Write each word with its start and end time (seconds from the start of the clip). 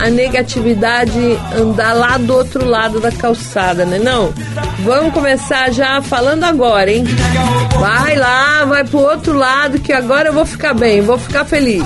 A 0.00 0.08
negatividade 0.08 1.18
andar 1.54 1.92
lá 1.92 2.16
do 2.16 2.34
outro 2.34 2.64
lado 2.64 3.00
da 3.00 3.12
calçada, 3.12 3.84
né? 3.84 3.98
Não? 3.98 4.32
Vamos 4.80 5.12
começar 5.12 5.70
já 5.70 6.00
falando 6.00 6.44
agora, 6.44 6.90
hein? 6.90 7.04
Vai 7.78 8.16
lá, 8.16 8.64
vai 8.64 8.84
pro 8.84 8.98
outro 8.98 9.34
lado 9.34 9.78
que 9.78 9.92
agora 9.92 10.28
eu 10.28 10.32
vou 10.32 10.46
ficar 10.46 10.72
bem, 10.72 11.02
vou 11.02 11.18
ficar 11.18 11.44
feliz. 11.44 11.84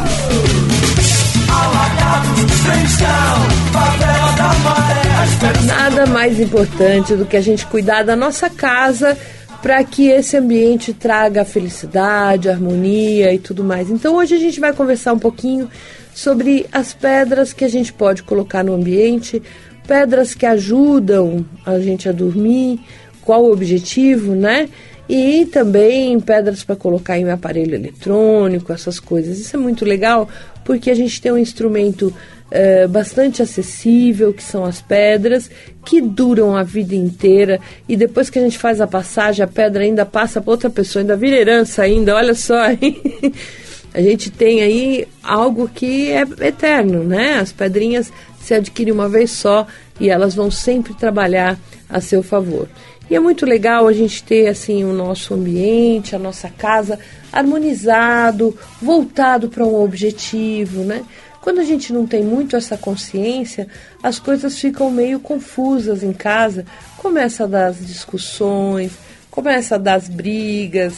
Nada 5.64 6.06
mais 6.06 6.38
importante 6.38 7.14
do 7.16 7.26
que 7.26 7.36
a 7.36 7.40
gente 7.40 7.66
cuidar 7.66 8.04
da 8.04 8.14
nossa 8.14 8.48
casa 8.48 9.18
para 9.64 9.82
que 9.82 10.08
esse 10.08 10.36
ambiente 10.36 10.92
traga 10.92 11.42
felicidade, 11.42 12.50
harmonia 12.50 13.32
e 13.32 13.38
tudo 13.38 13.64
mais. 13.64 13.88
Então 13.88 14.16
hoje 14.16 14.34
a 14.34 14.38
gente 14.38 14.60
vai 14.60 14.74
conversar 14.74 15.14
um 15.14 15.18
pouquinho 15.18 15.70
sobre 16.12 16.66
as 16.70 16.92
pedras 16.92 17.54
que 17.54 17.64
a 17.64 17.68
gente 17.68 17.90
pode 17.90 18.22
colocar 18.24 18.62
no 18.62 18.74
ambiente, 18.74 19.42
pedras 19.88 20.34
que 20.34 20.44
ajudam 20.44 21.46
a 21.64 21.78
gente 21.78 22.06
a 22.06 22.12
dormir, 22.12 22.78
qual 23.22 23.42
o 23.42 23.52
objetivo, 23.52 24.34
né? 24.34 24.68
E 25.08 25.44
também 25.46 26.18
pedras 26.18 26.64
para 26.64 26.76
colocar 26.76 27.18
em 27.18 27.28
aparelho 27.30 27.74
eletrônico, 27.74 28.72
essas 28.72 28.98
coisas. 28.98 29.38
Isso 29.38 29.54
é 29.54 29.58
muito 29.58 29.84
legal 29.84 30.28
porque 30.64 30.90
a 30.90 30.94
gente 30.94 31.20
tem 31.20 31.30
um 31.30 31.38
instrumento 31.38 32.12
é, 32.50 32.86
bastante 32.86 33.42
acessível, 33.42 34.32
que 34.32 34.42
são 34.42 34.64
as 34.64 34.80
pedras, 34.80 35.50
que 35.84 36.00
duram 36.00 36.56
a 36.56 36.62
vida 36.62 36.94
inteira. 36.94 37.60
E 37.88 37.96
depois 37.96 38.30
que 38.30 38.38
a 38.38 38.42
gente 38.42 38.58
faz 38.58 38.80
a 38.80 38.86
passagem, 38.86 39.44
a 39.44 39.48
pedra 39.48 39.82
ainda 39.82 40.06
passa 40.06 40.40
para 40.40 40.50
outra 40.50 40.70
pessoa, 40.70 41.02
ainda 41.02 41.16
vira 41.16 41.36
herança 41.36 41.82
ainda, 41.82 42.14
olha 42.14 42.34
só. 42.34 42.62
a 43.92 44.00
gente 44.00 44.30
tem 44.30 44.62
aí 44.62 45.06
algo 45.22 45.68
que 45.68 46.10
é 46.10 46.22
eterno, 46.46 47.04
né? 47.04 47.34
As 47.34 47.52
pedrinhas 47.52 48.12
se 48.40 48.54
adquirem 48.54 48.92
uma 48.92 49.08
vez 49.08 49.30
só 49.30 49.66
e 49.98 50.10
elas 50.10 50.34
vão 50.34 50.50
sempre 50.50 50.94
trabalhar 50.94 51.58
a 51.88 52.00
seu 52.00 52.22
favor. 52.22 52.68
E 53.10 53.14
é 53.14 53.20
muito 53.20 53.44
legal 53.44 53.86
a 53.86 53.92
gente 53.92 54.22
ter 54.22 54.48
assim 54.48 54.84
o 54.84 54.92
nosso 54.92 55.34
ambiente, 55.34 56.16
a 56.16 56.18
nossa 56.18 56.48
casa 56.48 56.98
harmonizado, 57.32 58.56
voltado 58.80 59.48
para 59.48 59.64
um 59.64 59.82
objetivo, 59.82 60.82
né? 60.82 61.04
Quando 61.40 61.60
a 61.60 61.64
gente 61.64 61.92
não 61.92 62.06
tem 62.06 62.22
muito 62.22 62.56
essa 62.56 62.78
consciência, 62.78 63.68
as 64.02 64.18
coisas 64.18 64.58
ficam 64.58 64.90
meio 64.90 65.20
confusas 65.20 66.02
em 66.02 66.12
casa. 66.12 66.64
Começa 66.96 67.44
a 67.44 67.46
dar 67.46 67.66
as 67.66 67.86
discussões, 67.86 68.92
começa 69.30 69.74
a 69.74 69.78
dar 69.78 69.94
as 69.96 70.08
brigas, 70.08 70.94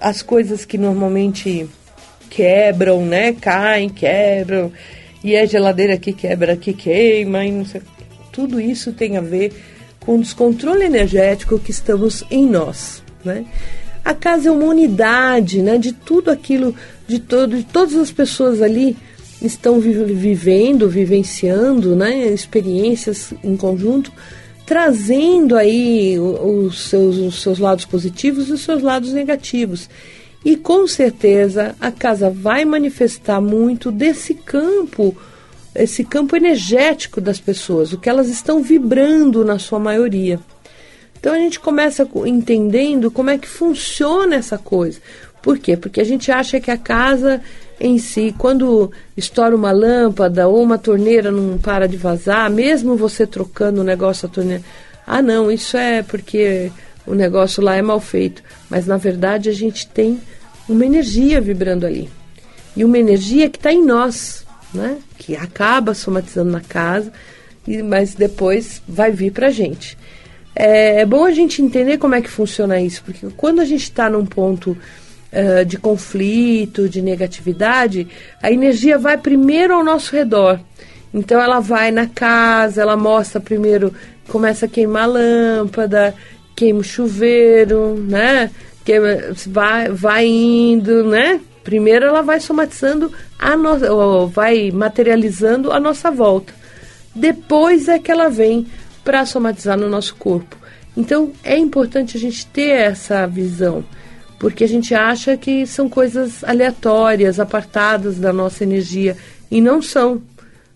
as 0.00 0.22
coisas 0.22 0.64
que 0.64 0.76
normalmente 0.76 1.68
quebram, 2.28 3.06
né? 3.06 3.32
Caem, 3.32 3.88
quebram, 3.88 4.72
e 5.22 5.36
a 5.36 5.46
geladeira 5.46 5.96
que 5.96 6.12
quebra, 6.12 6.56
que 6.56 6.72
queima, 6.72 7.44
e 7.44 7.52
não 7.52 7.64
sei. 7.64 7.82
Tudo 8.32 8.60
isso 8.60 8.92
tem 8.92 9.16
a 9.16 9.20
ver 9.20 9.52
com 10.06 10.14
o 10.14 10.20
descontrole 10.20 10.84
energético 10.84 11.58
que 11.58 11.72
estamos 11.72 12.22
em 12.30 12.46
nós, 12.48 13.02
né? 13.24 13.44
A 14.04 14.14
casa 14.14 14.48
é 14.48 14.52
uma 14.52 14.66
unidade, 14.66 15.60
né? 15.60 15.76
De 15.78 15.92
tudo 15.92 16.30
aquilo, 16.30 16.72
de 17.08 17.18
todo, 17.18 17.56
de 17.56 17.64
todas 17.64 17.96
as 17.96 18.12
pessoas 18.12 18.62
ali 18.62 18.96
estão 19.42 19.80
vivendo, 19.80 20.88
vivenciando, 20.88 21.96
né? 21.96 22.28
Experiências 22.28 23.34
em 23.42 23.56
conjunto, 23.56 24.12
trazendo 24.64 25.56
aí 25.56 26.16
os 26.20 26.88
seus, 26.88 27.16
os 27.16 27.42
seus 27.42 27.58
lados 27.58 27.84
positivos 27.84 28.48
e 28.48 28.52
os 28.52 28.60
seus 28.60 28.82
lados 28.82 29.12
negativos. 29.12 29.90
E 30.44 30.56
com 30.56 30.86
certeza 30.86 31.74
a 31.80 31.90
casa 31.90 32.30
vai 32.30 32.64
manifestar 32.64 33.40
muito 33.40 33.90
desse 33.90 34.34
campo 34.34 35.16
esse 35.78 36.04
campo 36.04 36.36
energético 36.36 37.20
das 37.20 37.38
pessoas, 37.38 37.92
o 37.92 37.98
que 37.98 38.08
elas 38.08 38.28
estão 38.28 38.62
vibrando 38.62 39.44
na 39.44 39.58
sua 39.58 39.78
maioria. 39.78 40.40
Então 41.18 41.34
a 41.34 41.38
gente 41.38 41.58
começa 41.58 42.08
entendendo 42.24 43.10
como 43.10 43.30
é 43.30 43.38
que 43.38 43.48
funciona 43.48 44.36
essa 44.36 44.56
coisa. 44.58 45.00
Por 45.42 45.58
quê? 45.58 45.76
Porque 45.76 46.00
a 46.00 46.04
gente 46.04 46.30
acha 46.30 46.60
que 46.60 46.70
a 46.70 46.76
casa 46.76 47.40
em 47.78 47.98
si, 47.98 48.34
quando 48.38 48.90
estoura 49.16 49.54
uma 49.54 49.70
lâmpada 49.70 50.48
ou 50.48 50.62
uma 50.62 50.78
torneira 50.78 51.30
não 51.30 51.58
para 51.58 51.86
de 51.86 51.96
vazar, 51.96 52.50
mesmo 52.50 52.96
você 52.96 53.26
trocando 53.26 53.80
o 53.80 53.84
negócio 53.84 54.26
da 54.26 54.34
torneira, 54.34 54.62
ah 55.06 55.20
não, 55.20 55.50
isso 55.50 55.76
é 55.76 56.02
porque 56.02 56.70
o 57.06 57.14
negócio 57.14 57.62
lá 57.62 57.76
é 57.76 57.82
mal 57.82 58.00
feito. 58.00 58.42
Mas 58.70 58.86
na 58.86 58.96
verdade 58.96 59.48
a 59.48 59.52
gente 59.52 59.86
tem 59.86 60.20
uma 60.68 60.86
energia 60.86 61.40
vibrando 61.40 61.86
ali. 61.86 62.08
E 62.76 62.84
uma 62.84 62.98
energia 62.98 63.48
que 63.48 63.58
está 63.58 63.72
em 63.72 63.84
nós 63.84 64.45
né? 64.72 64.98
Que 65.18 65.36
acaba 65.36 65.94
somatizando 65.94 66.50
na 66.50 66.60
casa, 66.60 67.12
mas 67.84 68.14
depois 68.14 68.82
vai 68.86 69.10
vir 69.10 69.32
para 69.32 69.48
a 69.48 69.50
gente. 69.50 69.96
É, 70.54 71.02
é, 71.02 71.06
bom 71.06 71.24
a 71.26 71.32
gente 71.32 71.60
entender 71.60 71.98
como 71.98 72.14
é 72.14 72.22
que 72.22 72.30
funciona 72.30 72.80
isso, 72.80 73.02
porque 73.04 73.26
quando 73.36 73.60
a 73.60 73.64
gente 73.64 73.82
está 73.82 74.08
num 74.08 74.24
ponto 74.24 74.70
uh, 74.70 75.64
de 75.66 75.76
conflito, 75.76 76.88
de 76.88 77.02
negatividade, 77.02 78.08
a 78.42 78.50
energia 78.50 78.96
vai 78.96 79.18
primeiro 79.18 79.74
ao 79.74 79.84
nosso 79.84 80.16
redor. 80.16 80.58
Então 81.12 81.40
ela 81.40 81.60
vai 81.60 81.90
na 81.90 82.06
casa, 82.06 82.80
ela 82.80 82.96
mostra 82.96 83.38
primeiro, 83.38 83.92
começa 84.28 84.64
a 84.64 84.68
queimar 84.68 85.04
a 85.04 85.06
lâmpada, 85.06 86.14
queima 86.54 86.80
o 86.80 86.84
chuveiro, 86.84 87.94
né? 87.94 88.50
Queima, 88.82 89.08
vai, 89.46 89.88
vai 89.90 90.26
indo, 90.26 91.04
né? 91.04 91.38
Primeiro 91.66 92.06
ela 92.06 92.22
vai 92.22 92.38
somatizando 92.38 93.12
a 93.36 93.56
nossa, 93.56 93.88
vai 94.26 94.70
materializando 94.70 95.72
a 95.72 95.80
nossa 95.80 96.12
volta. 96.12 96.54
Depois 97.12 97.88
é 97.88 97.98
que 97.98 98.08
ela 98.08 98.28
vem 98.28 98.68
para 99.02 99.26
somatizar 99.26 99.76
no 99.76 99.88
nosso 99.88 100.14
corpo. 100.14 100.56
Então 100.96 101.32
é 101.42 101.58
importante 101.58 102.16
a 102.16 102.20
gente 102.20 102.46
ter 102.46 102.70
essa 102.70 103.26
visão, 103.26 103.84
porque 104.38 104.62
a 104.62 104.68
gente 104.68 104.94
acha 104.94 105.36
que 105.36 105.66
são 105.66 105.88
coisas 105.88 106.44
aleatórias, 106.44 107.40
apartadas 107.40 108.16
da 108.16 108.32
nossa 108.32 108.62
energia 108.62 109.16
e 109.50 109.60
não 109.60 109.82
são, 109.82 110.22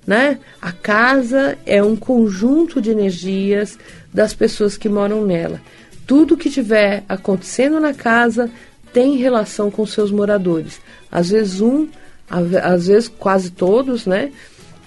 né? 0.05 0.41
A 0.61 0.73
casa 0.73 1.57
é 1.65 1.81
um 1.81 1.95
conjunto 1.95 2.83
de 2.83 2.91
energias 2.91 3.79
das 4.13 4.35
pessoas 4.35 4.77
que 4.77 4.89
moram 4.89 5.25
nela. 5.25 5.61
Tudo 6.05 6.37
que 6.37 6.51
tiver 6.51 7.05
acontecendo 7.09 7.79
na 7.79 7.95
casa 7.95 8.51
tem 8.93 9.17
relação 9.17 9.71
com 9.71 9.87
seus 9.87 10.11
moradores. 10.11 10.81
Às 11.11 11.31
vezes 11.31 11.61
um, 11.61 11.89
às 12.63 12.87
vezes 12.87 13.09
quase 13.09 13.51
todos, 13.51 14.07
né? 14.07 14.31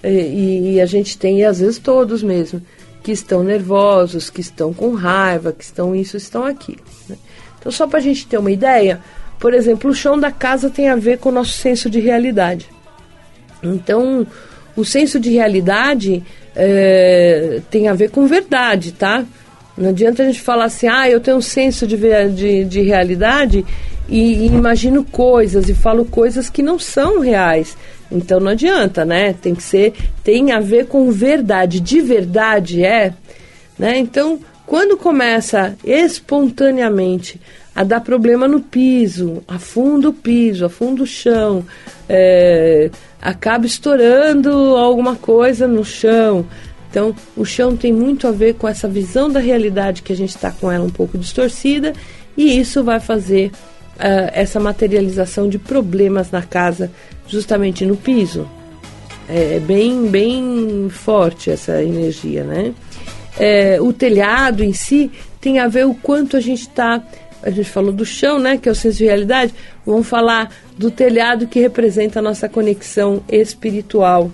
E, 0.03 0.73
e, 0.73 0.81
a 0.81 0.85
gente 0.85 1.17
tem, 1.17 1.45
às 1.45 1.59
vezes, 1.59 1.77
todos 1.77 2.21
mesmo, 2.21 2.61
que 3.01 3.11
estão 3.11 3.41
nervosos, 3.41 4.29
que 4.29 4.41
estão 4.41 4.73
com 4.73 4.93
raiva, 4.93 5.53
que 5.53 5.63
estão 5.63 5.95
isso, 5.95 6.17
estão 6.17 6.45
aquilo. 6.45 6.81
Né? 7.07 7.15
Então, 7.57 7.71
só 7.71 7.87
para 7.87 7.99
a 7.99 8.01
gente 8.01 8.27
ter 8.27 8.37
uma 8.37 8.51
ideia, 8.51 8.99
por 9.39 9.53
exemplo, 9.53 9.89
o 9.89 9.95
chão 9.95 10.19
da 10.19 10.29
casa 10.29 10.69
tem 10.69 10.89
a 10.89 10.95
ver 10.97 11.19
com 11.19 11.29
o 11.29 11.31
nosso 11.31 11.53
senso 11.53 11.89
de 11.89 12.01
realidade. 12.01 12.69
Então, 13.61 14.27
o 14.75 14.83
senso 14.83 15.21
de 15.21 15.31
realidade 15.31 16.21
é, 16.53 17.61
tem 17.69 17.87
a 17.87 17.93
ver 17.93 18.09
com 18.09 18.27
verdade, 18.27 18.91
tá? 18.91 19.23
Não 19.77 19.89
adianta 19.89 20.21
a 20.21 20.25
gente 20.25 20.41
falar 20.41 20.65
assim, 20.65 20.87
ah, 20.87 21.09
eu 21.09 21.19
tenho 21.19 21.37
um 21.37 21.41
senso 21.41 21.87
de, 21.87 21.97
de, 22.29 22.65
de 22.65 22.81
realidade 22.81 23.65
e, 24.07 24.19
e, 24.19 24.45
imagino 24.47 25.03
coisas 25.03 25.69
e 25.69 25.73
falo 25.73 26.05
coisas 26.05 26.49
que 26.49 26.61
não 26.61 26.77
são 26.77 27.19
reais. 27.19 27.77
Então 28.11 28.39
não 28.39 28.51
adianta, 28.51 29.03
né? 29.05 29.33
Tem 29.33 29.55
que 29.55 29.63
ser, 29.63 29.93
tem 30.23 30.51
a 30.51 30.59
ver 30.59 30.87
com 30.87 31.09
verdade. 31.11 31.79
De 31.79 32.01
verdade 32.01 32.83
é, 32.83 33.13
né? 33.77 33.97
Então, 33.97 34.39
quando 34.65 34.97
começa 34.97 35.75
espontaneamente 35.83 37.39
a 37.75 37.83
dar 37.83 38.01
problema 38.01 38.47
no 38.47 38.59
piso, 38.59 39.43
afunda 39.47 40.09
o 40.09 40.13
piso, 40.13 40.65
afunda 40.65 41.01
o 41.01 41.07
chão, 41.07 41.65
é, 42.07 42.91
acaba 43.21 43.65
estourando 43.65 44.49
alguma 44.75 45.15
coisa 45.15 45.67
no 45.67 45.83
chão. 45.83 46.45
Então, 46.89 47.15
o 47.35 47.43
chão 47.43 47.75
tem 47.75 47.91
muito 47.91 48.27
a 48.27 48.31
ver 48.31 48.53
com 48.53 48.67
essa 48.67 48.87
visão 48.87 49.27
da 49.27 49.39
realidade 49.39 50.03
que 50.03 50.13
a 50.13 50.15
gente 50.15 50.35
está 50.35 50.51
com 50.51 50.71
ela 50.71 50.85
um 50.85 50.91
pouco 50.91 51.17
distorcida, 51.17 51.93
e 52.37 52.59
isso 52.59 52.83
vai 52.83 52.99
fazer 52.99 53.51
uh, 53.95 54.29
essa 54.33 54.59
materialização 54.59 55.47
de 55.47 55.57
problemas 55.57 56.31
na 56.31 56.41
casa, 56.41 56.91
justamente 57.27 57.85
no 57.85 57.95
piso. 57.95 58.47
É, 59.27 59.55
é 59.55 59.59
bem, 59.59 60.07
bem 60.07 60.89
forte 60.89 61.49
essa 61.49 61.81
energia, 61.81 62.43
né? 62.43 62.73
É, 63.39 63.81
o 63.81 63.91
telhado 63.91 64.63
em 64.63 64.73
si 64.73 65.11
tem 65.41 65.59
a 65.59 65.67
ver 65.67 65.87
o 65.87 65.93
quanto 65.93 66.37
a 66.37 66.39
gente 66.39 66.61
está 66.61 67.01
a 67.43 67.49
gente 67.49 67.69
falou 67.69 67.91
do 67.91 68.05
chão, 68.05 68.39
né, 68.39 68.57
que 68.57 68.69
é 68.69 68.71
o 68.71 68.75
senso 68.75 68.99
de 68.99 69.03
realidade, 69.03 69.53
vamos 69.85 70.07
falar 70.07 70.49
do 70.77 70.89
telhado 70.89 71.45
que 71.45 71.59
representa 71.59 72.19
a 72.19 72.21
nossa 72.21 72.47
conexão 72.47 73.21
espiritual. 73.27 74.31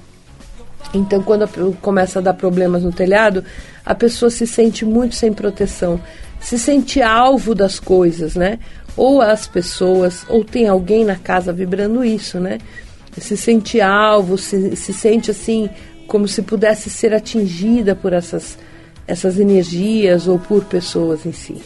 Então, 0.93 1.21
quando 1.21 1.47
começa 1.81 2.19
a 2.19 2.21
dar 2.21 2.35
problemas 2.35 2.83
no 2.83 2.91
telhado, 2.91 3.43
a 3.85 3.95
pessoa 3.95 4.29
se 4.29 4.45
sente 4.45 4.85
muito 4.85 5.15
sem 5.15 5.33
proteção, 5.33 5.99
se 6.39 6.57
sente 6.57 7.01
alvo 7.01 7.53
das 7.53 7.79
coisas, 7.79 8.35
né? 8.35 8.59
Ou 8.99 9.21
as 9.21 9.47
pessoas, 9.47 10.25
ou 10.27 10.43
tem 10.43 10.67
alguém 10.67 11.05
na 11.05 11.15
casa 11.15 11.53
vibrando 11.53 12.03
isso, 12.03 12.37
né? 12.37 12.57
Se 13.17 13.37
sente 13.37 13.79
alvo, 13.79 14.37
se, 14.37 14.75
se 14.75 14.91
sente 14.91 15.31
assim, 15.31 15.69
como 16.05 16.27
se 16.27 16.41
pudesse 16.41 16.89
ser 16.89 17.13
atingida 17.13 17.95
por 17.95 18.11
essas, 18.11 18.57
essas 19.07 19.39
energias 19.39 20.27
ou 20.27 20.37
por 20.37 20.65
pessoas 20.65 21.25
em 21.25 21.31
si. 21.31 21.61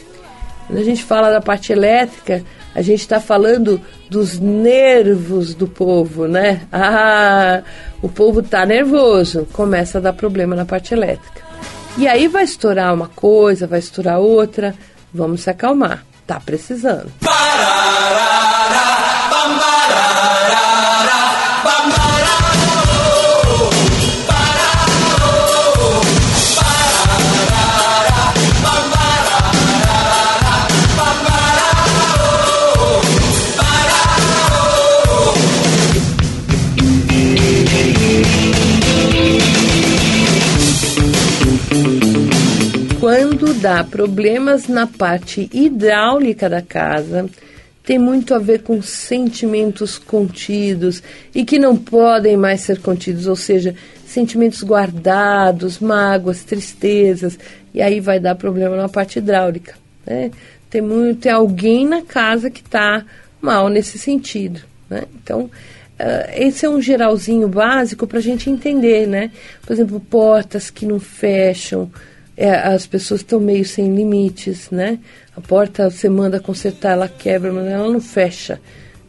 Quando 0.68 0.78
a 0.78 0.84
gente 0.84 1.02
fala 1.02 1.28
da 1.28 1.40
parte 1.40 1.72
elétrica, 1.72 2.40
a 2.72 2.80
gente 2.80 3.00
está 3.00 3.18
falando 3.18 3.80
dos 4.08 4.38
nervos 4.38 5.56
do 5.56 5.66
povo, 5.66 6.28
né? 6.28 6.60
Ah, 6.70 7.64
o 8.00 8.08
povo 8.08 8.38
está 8.38 8.64
nervoso, 8.64 9.44
começa 9.52 9.98
a 9.98 10.00
dar 10.00 10.12
problema 10.12 10.54
na 10.54 10.64
parte 10.64 10.94
elétrica. 10.94 11.42
E 11.98 12.06
aí 12.06 12.28
vai 12.28 12.44
estourar 12.44 12.94
uma 12.94 13.08
coisa, 13.08 13.66
vai 13.66 13.80
estourar 13.80 14.20
outra, 14.20 14.72
vamos 15.12 15.40
se 15.40 15.50
acalmar, 15.50 16.06
tá 16.26 16.40
precisando. 16.40 17.10
Quando 43.16 43.54
dá 43.54 43.84
problemas 43.84 44.66
na 44.66 44.88
parte 44.88 45.48
hidráulica 45.52 46.50
da 46.50 46.60
casa, 46.60 47.30
tem 47.84 47.96
muito 47.96 48.34
a 48.34 48.40
ver 48.40 48.62
com 48.62 48.82
sentimentos 48.82 49.96
contidos 49.98 51.00
e 51.32 51.44
que 51.44 51.56
não 51.56 51.76
podem 51.76 52.36
mais 52.36 52.62
ser 52.62 52.80
contidos, 52.80 53.28
ou 53.28 53.36
seja, 53.36 53.72
sentimentos 54.04 54.64
guardados, 54.64 55.78
mágoas, 55.78 56.42
tristezas, 56.42 57.38
e 57.72 57.80
aí 57.80 58.00
vai 58.00 58.18
dar 58.18 58.34
problema 58.34 58.74
na 58.74 58.88
parte 58.88 59.20
hidráulica. 59.20 59.76
Né? 60.04 60.32
Tem, 60.68 60.80
muito, 60.80 61.20
tem 61.20 61.30
alguém 61.30 61.86
na 61.86 62.02
casa 62.02 62.50
que 62.50 62.62
está 62.62 63.04
mal 63.40 63.68
nesse 63.68 63.96
sentido. 63.96 64.60
Né? 64.90 65.04
Então, 65.22 65.42
uh, 65.42 66.30
esse 66.34 66.66
é 66.66 66.68
um 66.68 66.82
geralzinho 66.82 67.46
básico 67.46 68.08
para 68.08 68.18
a 68.18 68.22
gente 68.22 68.50
entender, 68.50 69.06
né? 69.06 69.30
Por 69.64 69.72
exemplo, 69.72 70.00
portas 70.00 70.68
que 70.68 70.84
não 70.84 70.98
fecham, 70.98 71.88
é, 72.36 72.50
as 72.50 72.86
pessoas 72.86 73.20
estão 73.20 73.38
meio 73.38 73.64
sem 73.64 73.94
limites, 73.94 74.70
né? 74.70 74.98
A 75.36 75.40
porta 75.40 75.90
você 75.90 76.08
manda 76.08 76.40
consertar, 76.40 76.92
ela 76.92 77.08
quebra, 77.08 77.52
mas 77.52 77.66
ela 77.66 77.88
não 77.88 78.00
fecha. 78.00 78.60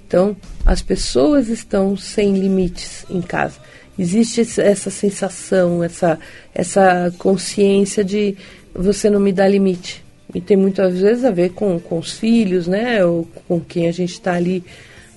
Então, 0.07 0.35
as 0.65 0.81
pessoas 0.81 1.49
estão 1.49 1.97
sem 1.97 2.33
limites 2.33 3.05
em 3.09 3.21
casa. 3.21 3.59
Existe 3.97 4.41
essa 4.61 4.89
sensação, 4.89 5.83
essa, 5.83 6.19
essa 6.53 7.13
consciência 7.17 8.03
de 8.03 8.35
você 8.73 9.09
não 9.09 9.19
me 9.19 9.31
dá 9.31 9.47
limite. 9.47 10.03
E 10.33 10.41
tem 10.41 10.57
muitas 10.57 10.99
vezes 10.99 11.23
a 11.23 11.31
ver 11.31 11.51
com, 11.51 11.79
com 11.79 11.97
os 11.97 12.13
filhos, 12.13 12.67
né? 12.67 13.03
Ou 13.05 13.27
com 13.47 13.59
quem 13.59 13.87
a 13.87 13.91
gente 13.91 14.11
está 14.11 14.33
ali 14.33 14.63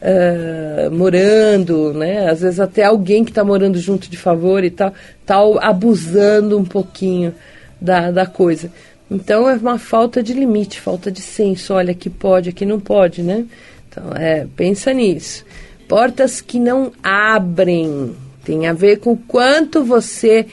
uh, 0.00 0.90
morando, 0.90 1.92
né? 1.92 2.30
Às 2.30 2.40
vezes 2.40 2.60
até 2.60 2.84
alguém 2.84 3.24
que 3.24 3.30
está 3.30 3.44
morando 3.44 3.78
junto 3.78 4.08
de 4.08 4.16
favor 4.16 4.62
e 4.64 4.70
tal, 4.70 4.94
está 5.20 5.36
abusando 5.60 6.56
um 6.56 6.64
pouquinho 6.64 7.34
da, 7.80 8.10
da 8.10 8.26
coisa. 8.26 8.70
Então 9.10 9.48
é 9.48 9.54
uma 9.54 9.78
falta 9.78 10.22
de 10.22 10.34
limite, 10.34 10.80
falta 10.80 11.10
de 11.10 11.20
senso. 11.20 11.74
Olha, 11.74 11.92
aqui 11.92 12.10
pode, 12.10 12.50
aqui 12.50 12.66
não 12.66 12.78
pode, 12.78 13.22
né? 13.22 13.46
Então, 13.88 14.12
é, 14.14 14.46
pensa 14.56 14.92
nisso. 14.92 15.44
Portas 15.88 16.40
que 16.40 16.60
não 16.60 16.92
abrem 17.02 18.14
tem 18.44 18.66
a 18.66 18.72
ver 18.72 18.98
com 18.98 19.16
quanto 19.16 19.82
você 19.82 20.46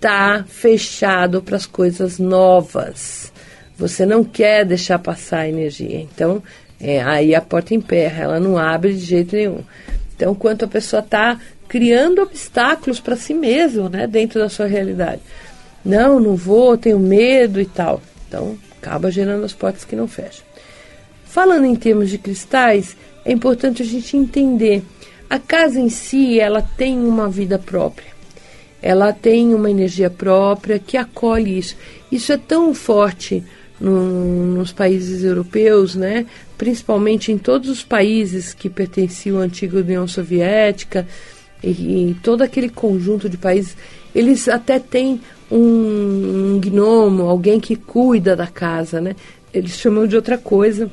tá 0.00 0.44
fechado 0.48 1.42
para 1.42 1.56
as 1.56 1.66
coisas 1.66 2.18
novas. 2.18 3.32
Você 3.76 4.06
não 4.06 4.22
quer 4.22 4.64
deixar 4.64 4.98
passar 4.98 5.40
a 5.40 5.48
energia. 5.48 6.00
Então, 6.00 6.42
é, 6.80 7.02
aí 7.02 7.34
a 7.34 7.40
porta 7.40 7.74
emperra, 7.74 8.24
ela 8.24 8.40
não 8.40 8.56
abre 8.56 8.92
de 8.92 9.00
jeito 9.00 9.34
nenhum. 9.34 9.60
Então, 10.14 10.34
quanto 10.34 10.64
a 10.64 10.68
pessoa 10.68 11.00
está 11.00 11.38
criando 11.68 12.22
obstáculos 12.22 13.00
para 13.00 13.16
si 13.16 13.34
mesmo, 13.34 13.88
né, 13.88 14.06
dentro 14.06 14.38
da 14.38 14.48
sua 14.48 14.66
realidade. 14.66 15.20
Não, 15.86 16.18
não 16.18 16.34
vou, 16.34 16.76
tenho 16.76 16.98
medo 16.98 17.60
e 17.60 17.64
tal. 17.64 18.02
Então, 18.26 18.58
acaba 18.82 19.08
gerando 19.08 19.44
as 19.44 19.52
portas 19.52 19.84
que 19.84 19.94
não 19.94 20.08
fecham. 20.08 20.44
Falando 21.24 21.64
em 21.64 21.76
termos 21.76 22.10
de 22.10 22.18
cristais, 22.18 22.96
é 23.24 23.30
importante 23.30 23.82
a 23.82 23.86
gente 23.86 24.16
entender. 24.16 24.82
A 25.30 25.38
casa 25.38 25.78
em 25.78 25.88
si, 25.88 26.40
ela 26.40 26.60
tem 26.60 26.98
uma 26.98 27.28
vida 27.28 27.56
própria. 27.56 28.08
Ela 28.82 29.12
tem 29.12 29.54
uma 29.54 29.70
energia 29.70 30.10
própria 30.10 30.78
que 30.78 30.96
acolhe 30.96 31.58
isso. 31.58 31.76
Isso 32.10 32.32
é 32.32 32.36
tão 32.36 32.74
forte 32.74 33.44
no, 33.80 34.56
nos 34.56 34.72
países 34.72 35.22
europeus, 35.22 35.94
né? 35.94 36.26
principalmente 36.58 37.30
em 37.30 37.38
todos 37.38 37.68
os 37.68 37.84
países 37.84 38.52
que 38.52 38.68
pertenciam 38.68 39.38
à 39.38 39.42
antiga 39.42 39.78
União 39.78 40.06
Soviética 40.08 41.06
e, 41.62 42.10
e 42.10 42.16
todo 42.22 42.42
aquele 42.42 42.68
conjunto 42.68 43.28
de 43.28 43.36
países, 43.36 43.76
eles 44.14 44.48
até 44.48 44.78
têm 44.78 45.20
um, 45.50 46.54
um 46.56 46.60
gnomo, 46.60 47.24
alguém 47.24 47.60
que 47.60 47.76
cuida 47.76 48.34
da 48.34 48.46
casa, 48.46 49.00
né? 49.00 49.14
Eles 49.52 49.72
chamam 49.72 50.06
de 50.06 50.16
outra 50.16 50.36
coisa, 50.36 50.90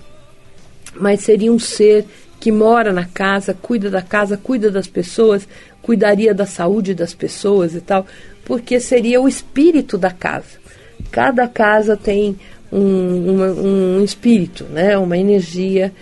mas 0.95 1.22
seria 1.22 1.51
um 1.51 1.60
ser 1.60 2.05
que 2.39 2.51
mora 2.51 2.91
na 2.91 3.05
casa, 3.05 3.53
cuida 3.53 3.89
da 3.89 4.01
casa, 4.01 4.38
cuida 4.38 4.69
das 4.69 4.88
pessoas, 4.88 5.48
cuidaria 5.81 6.33
da 6.33 6.45
saúde 6.45 6.93
das 6.93 7.13
pessoas 7.13 7.74
e 7.74 7.81
tal, 7.81 8.05
porque 8.45 8.79
seria 8.79 9.22
o 9.22 9.27
espírito 9.27 9.98
da 9.98 10.12
casa. 10.12 10.62
Cada 11.10 11.48
casa 11.48 11.95
tem 11.95 12.38
um, 12.72 13.31
uma, 13.31 13.48
um 13.48 14.03
espírito, 14.03 14.65
né? 14.65 14.98
uma 14.98 15.17
energia 15.17 15.93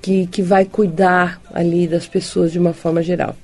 que, 0.00 0.26
que 0.26 0.42
vai 0.42 0.64
cuidar 0.64 1.40
ali 1.52 1.88
das 1.88 2.06
pessoas 2.06 2.52
de 2.52 2.58
uma 2.58 2.72
forma 2.72 3.02
geral. 3.02 3.36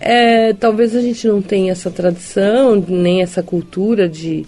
É, 0.00 0.52
talvez 0.52 0.94
a 0.94 1.00
gente 1.00 1.26
não 1.26 1.40
tenha 1.40 1.72
essa 1.72 1.90
tradição, 1.90 2.76
nem 2.76 3.22
essa 3.22 3.42
cultura 3.42 4.08
de, 4.08 4.44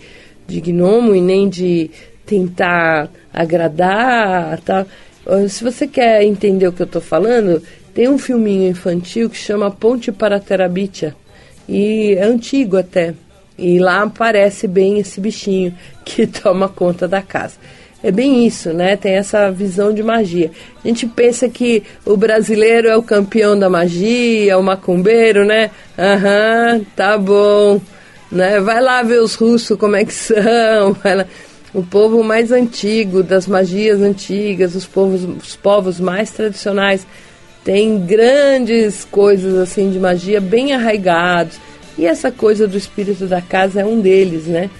de 0.46 0.60
gnomo 0.60 1.14
e 1.14 1.20
nem 1.20 1.48
de 1.48 1.90
tentar 2.26 3.10
agradar. 3.32 4.60
Tá? 4.60 4.86
Se 5.48 5.64
você 5.64 5.86
quer 5.86 6.22
entender 6.22 6.68
o 6.68 6.72
que 6.72 6.82
eu 6.82 6.86
estou 6.86 7.02
falando, 7.02 7.62
tem 7.94 8.08
um 8.08 8.18
filminho 8.18 8.70
infantil 8.70 9.30
que 9.30 9.36
chama 9.36 9.70
Ponte 9.70 10.12
para 10.12 10.38
Terabitia. 10.38 11.16
E 11.68 12.14
é 12.14 12.24
antigo 12.24 12.76
até. 12.76 13.14
E 13.58 13.78
lá 13.78 14.02
aparece 14.02 14.68
bem 14.68 14.98
esse 14.98 15.20
bichinho 15.20 15.74
que 16.04 16.24
toma 16.28 16.68
conta 16.68 17.08
da 17.08 17.20
casa. 17.20 17.56
É 18.02 18.12
bem 18.12 18.46
isso, 18.46 18.72
né? 18.72 18.96
Tem 18.96 19.14
essa 19.14 19.50
visão 19.50 19.92
de 19.92 20.02
magia. 20.02 20.50
A 20.84 20.88
gente 20.88 21.06
pensa 21.06 21.48
que 21.48 21.82
o 22.04 22.16
brasileiro 22.16 22.88
é 22.88 22.96
o 22.96 23.02
campeão 23.02 23.58
da 23.58 23.68
magia, 23.68 24.56
o 24.56 24.62
macumbeiro, 24.62 25.44
né? 25.44 25.70
Aham, 25.98 26.80
tá 26.94 27.18
bom. 27.18 27.80
Né? 28.30 28.60
Vai 28.60 28.80
lá 28.80 29.02
ver 29.02 29.20
os 29.20 29.34
russos 29.34 29.76
como 29.76 29.96
é 29.96 30.04
que 30.04 30.14
são. 30.14 30.96
O 31.74 31.82
povo 31.82 32.24
mais 32.24 32.50
antigo, 32.50 33.22
das 33.22 33.46
magias 33.46 34.00
antigas, 34.00 34.74
os 34.74 34.86
povos, 34.86 35.22
os 35.24 35.54
povos 35.54 36.00
mais 36.00 36.30
tradicionais, 36.30 37.06
tem 37.62 37.98
grandes 38.06 39.04
coisas 39.04 39.54
assim 39.54 39.90
de 39.90 39.98
magia 39.98 40.40
bem 40.40 40.72
arraigados. 40.72 41.60
E 41.98 42.06
essa 42.06 42.32
coisa 42.32 42.66
do 42.66 42.78
espírito 42.78 43.26
da 43.26 43.42
casa 43.42 43.82
é 43.82 43.84
um 43.84 44.00
deles, 44.00 44.46
né? 44.46 44.70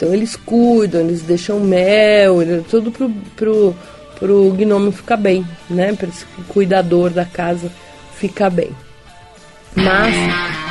Então 0.00 0.14
eles 0.14 0.34
cuidam, 0.34 1.02
eles 1.02 1.20
deixam 1.20 1.60
mel, 1.60 2.38
tudo 2.70 2.90
pro, 2.90 3.10
pro, 3.36 3.76
pro 4.18 4.50
gnomo 4.52 4.90
ficar 4.90 5.18
bem, 5.18 5.46
né? 5.68 5.92
Para 5.92 6.08
esse 6.08 6.24
cuidador 6.48 7.10
da 7.10 7.26
casa 7.26 7.70
ficar 8.14 8.48
bem. 8.48 8.70
Mas 9.76 10.14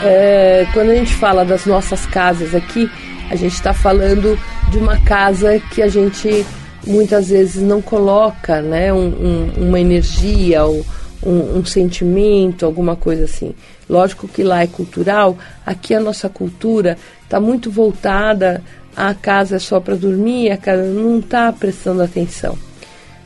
é, 0.03 0.65
quando 0.74 0.89
a 0.89 0.95
gente 0.95 1.13
fala 1.13 1.45
das 1.45 1.67
nossas 1.67 2.07
casas 2.07 2.55
aqui, 2.55 2.89
a 3.29 3.36
gente 3.36 3.53
está 3.53 3.71
falando 3.71 4.36
de 4.71 4.79
uma 4.79 5.00
casa 5.01 5.59
que 5.59 5.83
a 5.83 5.88
gente 5.88 6.43
muitas 6.88 7.29
vezes 7.29 7.62
não 7.62 7.83
coloca 7.83 8.63
né, 8.63 8.91
um, 8.91 9.09
um, 9.09 9.67
uma 9.67 9.79
energia 9.79 10.65
ou 10.65 10.83
um, 11.24 11.59
um, 11.59 11.65
sentimento, 11.65 12.65
alguma 12.65 12.95
coisa 12.95 13.25
assim. 13.25 13.53
Lógico 13.88 14.27
que 14.27 14.41
lá 14.41 14.63
é 14.63 14.67
cultural, 14.67 15.38
aqui 15.63 15.93
a 15.93 16.00
nossa 16.00 16.27
cultura 16.29 16.98
está 17.24 17.39
muito 17.39 17.69
voltada 17.69 18.63
a 18.96 19.13
casa 19.13 19.58
é 19.58 19.60
só 19.60 19.79
para 19.79 19.96
dormir, 19.96 20.51
a 20.51 20.58
casa 20.58 20.84
não 20.84 21.19
está 21.19 21.51
prestando 21.51 22.01
atenção. 22.01 22.58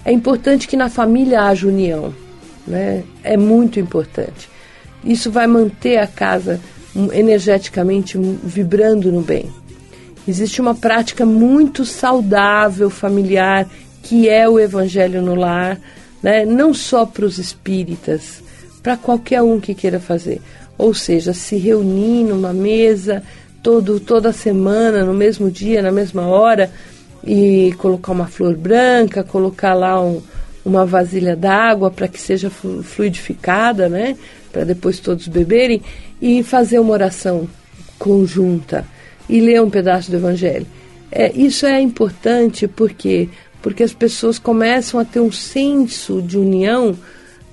É 0.06 0.12
importante 0.12 0.68
que 0.68 0.76
na 0.76 0.90
família 0.90 1.44
haja 1.44 1.68
união, 1.68 2.14
né? 2.68 3.04
É 3.24 3.38
muito 3.38 3.80
importante. 3.80 4.50
Isso 5.04 5.32
vai 5.32 5.48
manter 5.48 5.98
a 5.98 6.08
casa 6.08 6.60
energeticamente 7.14 8.18
vibrando 8.18 9.12
no 9.12 9.22
bem. 9.22 9.50
Existe 10.28 10.62
uma 10.62 10.76
prática 10.76 11.26
muito 11.26 11.86
saudável 11.86 12.90
familiar 12.90 13.68
que 14.04 14.30
é 14.30 14.48
o 14.48 14.60
evangelho 14.60 15.22
no 15.22 15.34
lar, 15.34 15.80
né? 16.22 16.46
não 16.46 16.74
só 16.74 17.06
para 17.06 17.26
os 17.26 17.38
espíritas, 17.38 18.44
para 18.84 18.98
qualquer 18.98 19.42
um 19.42 19.60
que 19.60 19.74
queira 19.74 20.00
fazer. 20.00 20.42
Ou 20.78 20.94
seja, 20.94 21.34
se 21.34 21.56
reunir 21.56 22.26
numa 22.26 22.54
mesa 22.54 23.24
todo, 23.64 24.00
toda 24.00 24.34
semana, 24.34 25.06
no 25.06 25.14
mesmo 25.14 25.50
dia, 25.50 25.82
na 25.82 25.92
mesma 25.92 26.28
hora, 26.28 26.70
e 27.26 27.74
colocar 27.78 28.12
uma 28.12 28.28
flor 28.28 28.56
branca, 28.58 29.24
colocar 29.24 29.74
lá 29.74 30.00
um, 30.04 30.22
uma 30.66 30.86
vasilha 30.86 31.36
d'água 31.36 31.90
para 31.90 32.10
que 32.10 32.20
seja 32.20 32.50
fluidificada, 32.50 33.88
né? 33.88 34.18
Para 34.52 34.66
depois 34.66 35.00
todos 35.00 35.28
beberem, 35.30 35.82
e 36.22 36.44
fazer 36.44 36.80
uma 36.80 36.92
oração 36.92 37.48
conjunta 37.98 38.86
e 39.30 39.40
ler 39.40 39.62
um 39.62 39.70
pedaço 39.70 40.12
do 40.12 40.18
Evangelho. 40.18 40.68
É, 41.10 41.32
isso 41.34 41.66
é 41.66 41.80
importante 41.80 42.68
porque 42.68 43.30
porque 43.62 43.82
as 43.82 43.94
pessoas 43.94 44.38
começam 44.38 45.00
a 45.00 45.06
ter 45.06 45.22
um 45.22 45.32
senso 45.32 46.22
de 46.22 46.38
união 46.38 46.94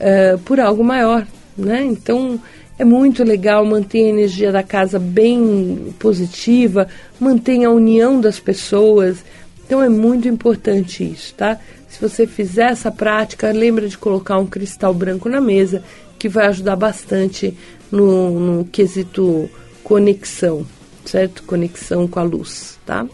é, 0.00 0.36
por 0.44 0.58
algo 0.58 0.82
maior, 0.82 1.24
né? 1.56 1.84
Então 1.84 2.40
é 2.80 2.84
muito 2.84 3.22
legal 3.22 3.62
manter 3.62 3.98
a 3.98 4.08
energia 4.08 4.50
da 4.50 4.62
casa 4.62 4.98
bem 4.98 5.94
positiva, 5.98 6.88
manter 7.20 7.62
a 7.62 7.70
união 7.70 8.18
das 8.18 8.40
pessoas. 8.40 9.18
Então 9.66 9.82
é 9.82 9.88
muito 9.90 10.26
importante 10.26 11.04
isso, 11.04 11.34
tá? 11.34 11.58
Se 11.90 12.00
você 12.00 12.26
fizer 12.26 12.70
essa 12.70 12.90
prática, 12.90 13.52
lembra 13.52 13.86
de 13.86 13.98
colocar 13.98 14.38
um 14.38 14.46
cristal 14.46 14.94
branco 14.94 15.28
na 15.28 15.42
mesa, 15.42 15.82
que 16.18 16.26
vai 16.26 16.46
ajudar 16.46 16.74
bastante 16.74 17.54
no, 17.92 18.40
no 18.40 18.64
quesito 18.64 19.50
conexão 19.84 20.64
certo? 21.04 21.42
Conexão 21.42 22.08
com 22.08 22.18
a 22.18 22.22
luz, 22.22 22.78
tá? 22.86 23.06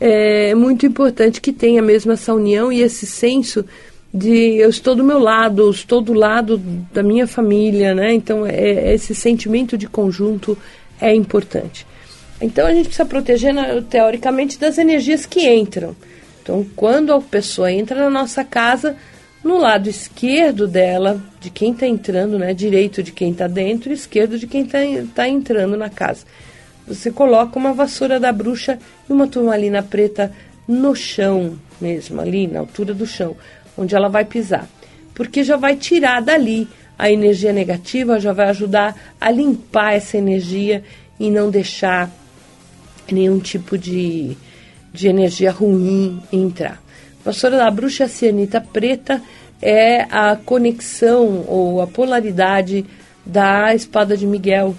É 0.00 0.56
muito 0.56 0.86
importante 0.86 1.40
que 1.40 1.52
tenha 1.52 1.82
mesmo 1.82 2.10
essa 2.10 2.34
união 2.34 2.72
e 2.72 2.80
esse 2.80 3.06
senso 3.06 3.64
de 4.12 4.56
eu 4.56 4.70
estou 4.70 4.94
do 4.94 5.04
meu 5.04 5.18
lado, 5.18 5.62
eu 5.62 5.70
estou 5.70 6.00
do 6.00 6.12
lado 6.12 6.58
da 6.92 7.02
minha 7.02 7.26
família, 7.26 7.94
né? 7.94 8.14
Então, 8.14 8.46
é, 8.46 8.94
esse 8.94 9.14
sentimento 9.14 9.76
de 9.76 9.86
conjunto 9.86 10.56
é 11.00 11.14
importante. 11.14 11.86
Então, 12.40 12.66
a 12.66 12.72
gente 12.72 12.86
precisa 12.86 13.04
proteger, 13.04 13.54
teoricamente, 13.84 14.58
das 14.58 14.78
energias 14.78 15.26
que 15.26 15.48
entram. 15.48 15.94
Então, 16.42 16.64
quando 16.74 17.12
a 17.12 17.20
pessoa 17.20 17.70
entra 17.70 18.00
na 18.00 18.10
nossa 18.10 18.42
casa, 18.42 18.96
no 19.44 19.58
lado 19.58 19.88
esquerdo 19.88 20.66
dela, 20.66 21.22
de 21.40 21.50
quem 21.50 21.72
está 21.72 21.86
entrando, 21.86 22.38
né? 22.38 22.54
Direito 22.54 23.02
de 23.02 23.12
quem 23.12 23.32
está 23.32 23.46
dentro, 23.46 23.92
esquerdo 23.92 24.38
de 24.38 24.46
quem 24.46 24.62
está 24.62 24.78
tá 25.14 25.28
entrando 25.28 25.76
na 25.76 25.90
casa. 25.90 26.24
Você 26.86 27.10
coloca 27.10 27.58
uma 27.58 27.74
vassoura 27.74 28.18
da 28.18 28.32
bruxa 28.32 28.78
e 29.08 29.12
uma 29.12 29.26
turmalina 29.26 29.82
preta 29.82 30.32
no 30.66 30.94
chão 30.94 31.58
mesmo, 31.80 32.20
ali 32.20 32.46
na 32.46 32.60
altura 32.60 32.92
do 32.92 33.06
chão, 33.06 33.36
onde 33.78 33.94
ela 33.94 34.08
vai 34.08 34.24
pisar. 34.24 34.68
Porque 35.14 35.42
já 35.42 35.56
vai 35.56 35.76
tirar 35.76 36.20
dali 36.20 36.68
a 36.98 37.10
energia 37.10 37.52
negativa, 37.52 38.18
já 38.18 38.32
vai 38.32 38.48
ajudar 38.48 38.96
a 39.20 39.30
limpar 39.30 39.94
essa 39.94 40.18
energia 40.18 40.82
e 41.18 41.30
não 41.30 41.48
deixar 41.48 42.10
nenhum 43.10 43.38
tipo 43.38 43.78
de, 43.78 44.36
de 44.92 45.08
energia 45.08 45.50
ruim 45.52 46.20
entrar. 46.32 46.82
Vassoura 47.24 47.56
da 47.56 47.70
bruxa 47.70 48.08
cianita 48.08 48.60
preta 48.60 49.22
é 49.60 50.02
a 50.10 50.36
conexão 50.36 51.44
ou 51.46 51.80
a 51.80 51.86
polaridade 51.86 52.84
da 53.24 53.74
espada 53.74 54.16
de 54.16 54.26
Miguel, 54.26 54.74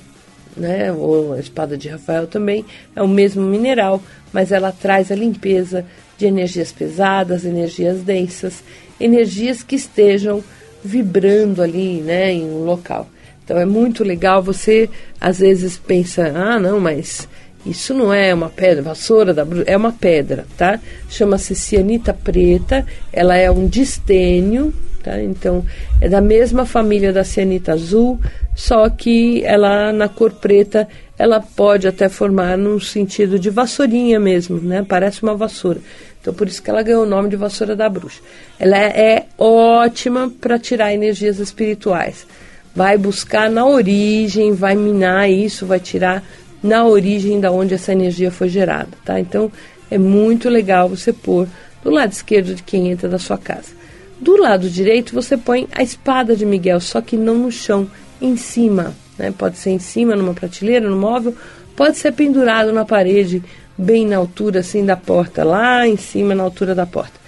né? 0.55 0.91
Ou 0.91 1.33
a 1.33 1.39
espada 1.39 1.77
de 1.77 1.87
Rafael 1.89 2.27
também 2.27 2.65
é 2.95 3.01
o 3.01 3.07
mesmo 3.07 3.43
mineral, 3.43 4.01
mas 4.33 4.51
ela 4.51 4.71
traz 4.71 5.11
a 5.11 5.15
limpeza 5.15 5.85
de 6.17 6.25
energias 6.25 6.71
pesadas, 6.71 7.45
energias 7.45 8.01
densas, 8.01 8.63
energias 8.99 9.63
que 9.63 9.75
estejam 9.75 10.43
vibrando 10.83 11.61
ali, 11.61 12.01
né, 12.01 12.31
em 12.31 12.45
um 12.45 12.63
local. 12.63 13.09
Então 13.43 13.57
é 13.57 13.65
muito 13.65 14.03
legal. 14.03 14.41
Você 14.43 14.89
às 15.19 15.39
vezes 15.39 15.77
pensa, 15.77 16.31
ah, 16.35 16.59
não, 16.59 16.79
mas 16.79 17.27
isso 17.65 17.93
não 17.93 18.13
é 18.13 18.33
uma 18.33 18.49
pedra, 18.49 18.81
vassoura 18.81 19.33
da 19.33 19.45
é 19.65 19.75
uma 19.75 19.91
pedra, 19.91 20.45
tá? 20.57 20.79
Chama-se 21.09 21.55
cianita 21.55 22.13
preta. 22.13 22.85
Ela 23.11 23.35
é 23.35 23.49
um 23.51 23.67
distênio, 23.67 24.73
Tá? 25.03 25.21
Então, 25.21 25.65
é 26.01 26.09
da 26.09 26.19
mesma 26.19 26.65
família 26.65 27.13
da 27.13 27.23
cianita 27.23 27.71
azul, 27.71 28.19
só 28.53 28.89
que 28.89 29.41
ela, 29.45 29.93
na 29.93 30.09
cor 30.09 30.33
preta, 30.33 30.87
ela 31.17 31.39
pode 31.39 31.87
até 31.87 32.09
formar 32.09 32.57
num 32.57 32.79
sentido 32.79 33.39
de 33.39 33.49
vassourinha 33.49 34.19
mesmo, 34.19 34.59
né? 34.59 34.85
Parece 34.87 35.23
uma 35.23 35.35
vassoura. 35.35 35.79
Então, 36.21 36.33
por 36.33 36.47
isso 36.47 36.61
que 36.61 36.69
ela 36.69 36.83
ganhou 36.83 37.03
o 37.03 37.09
nome 37.09 37.29
de 37.29 37.35
vassoura 37.35 37.75
da 37.75 37.87
bruxa. 37.89 38.21
Ela 38.59 38.77
é, 38.77 39.01
é 39.01 39.25
ótima 39.37 40.31
para 40.41 40.59
tirar 40.59 40.93
energias 40.93 41.39
espirituais. 41.39 42.27
Vai 42.75 42.97
buscar 42.97 43.49
na 43.49 43.65
origem, 43.65 44.53
vai 44.53 44.75
minar 44.75 45.29
isso, 45.29 45.65
vai 45.65 45.79
tirar 45.79 46.23
na 46.61 46.85
origem 46.85 47.39
da 47.39 47.51
onde 47.51 47.73
essa 47.73 47.93
energia 47.93 48.29
foi 48.31 48.49
gerada, 48.49 48.89
tá? 49.05 49.19
Então, 49.19 49.51
é 49.89 49.97
muito 49.97 50.49
legal 50.49 50.89
você 50.89 51.13
pôr 51.13 51.47
do 51.83 51.89
lado 51.89 52.11
esquerdo 52.11 52.53
de 52.53 52.63
quem 52.63 52.91
entra 52.91 53.07
da 53.07 53.17
sua 53.17 53.37
casa. 53.37 53.79
Do 54.19 54.35
lado 54.35 54.69
direito 54.69 55.13
você 55.13 55.37
põe 55.37 55.67
a 55.71 55.81
espada 55.81 56.35
de 56.35 56.45
Miguel, 56.45 56.81
só 56.81 56.99
que 56.99 57.15
não 57.15 57.35
no 57.35 57.51
chão, 57.51 57.89
em 58.21 58.35
cima. 58.35 58.93
Né? 59.17 59.33
Pode 59.35 59.57
ser 59.57 59.71
em 59.71 59.79
cima, 59.79 60.15
numa 60.15 60.33
prateleira, 60.33 60.89
no 60.89 60.97
móvel, 60.97 61.33
pode 61.75 61.97
ser 61.97 62.11
pendurado 62.11 62.73
na 62.73 62.83
parede, 62.83 63.41
bem 63.79 64.05
na 64.05 64.17
altura 64.17 64.59
assim 64.59 64.85
da 64.85 64.97
porta, 64.97 65.43
lá 65.43 65.87
em 65.87 65.97
cima, 65.97 66.35
na 66.35 66.43
altura 66.43 66.75
da 66.75 66.85
porta. 66.85 67.19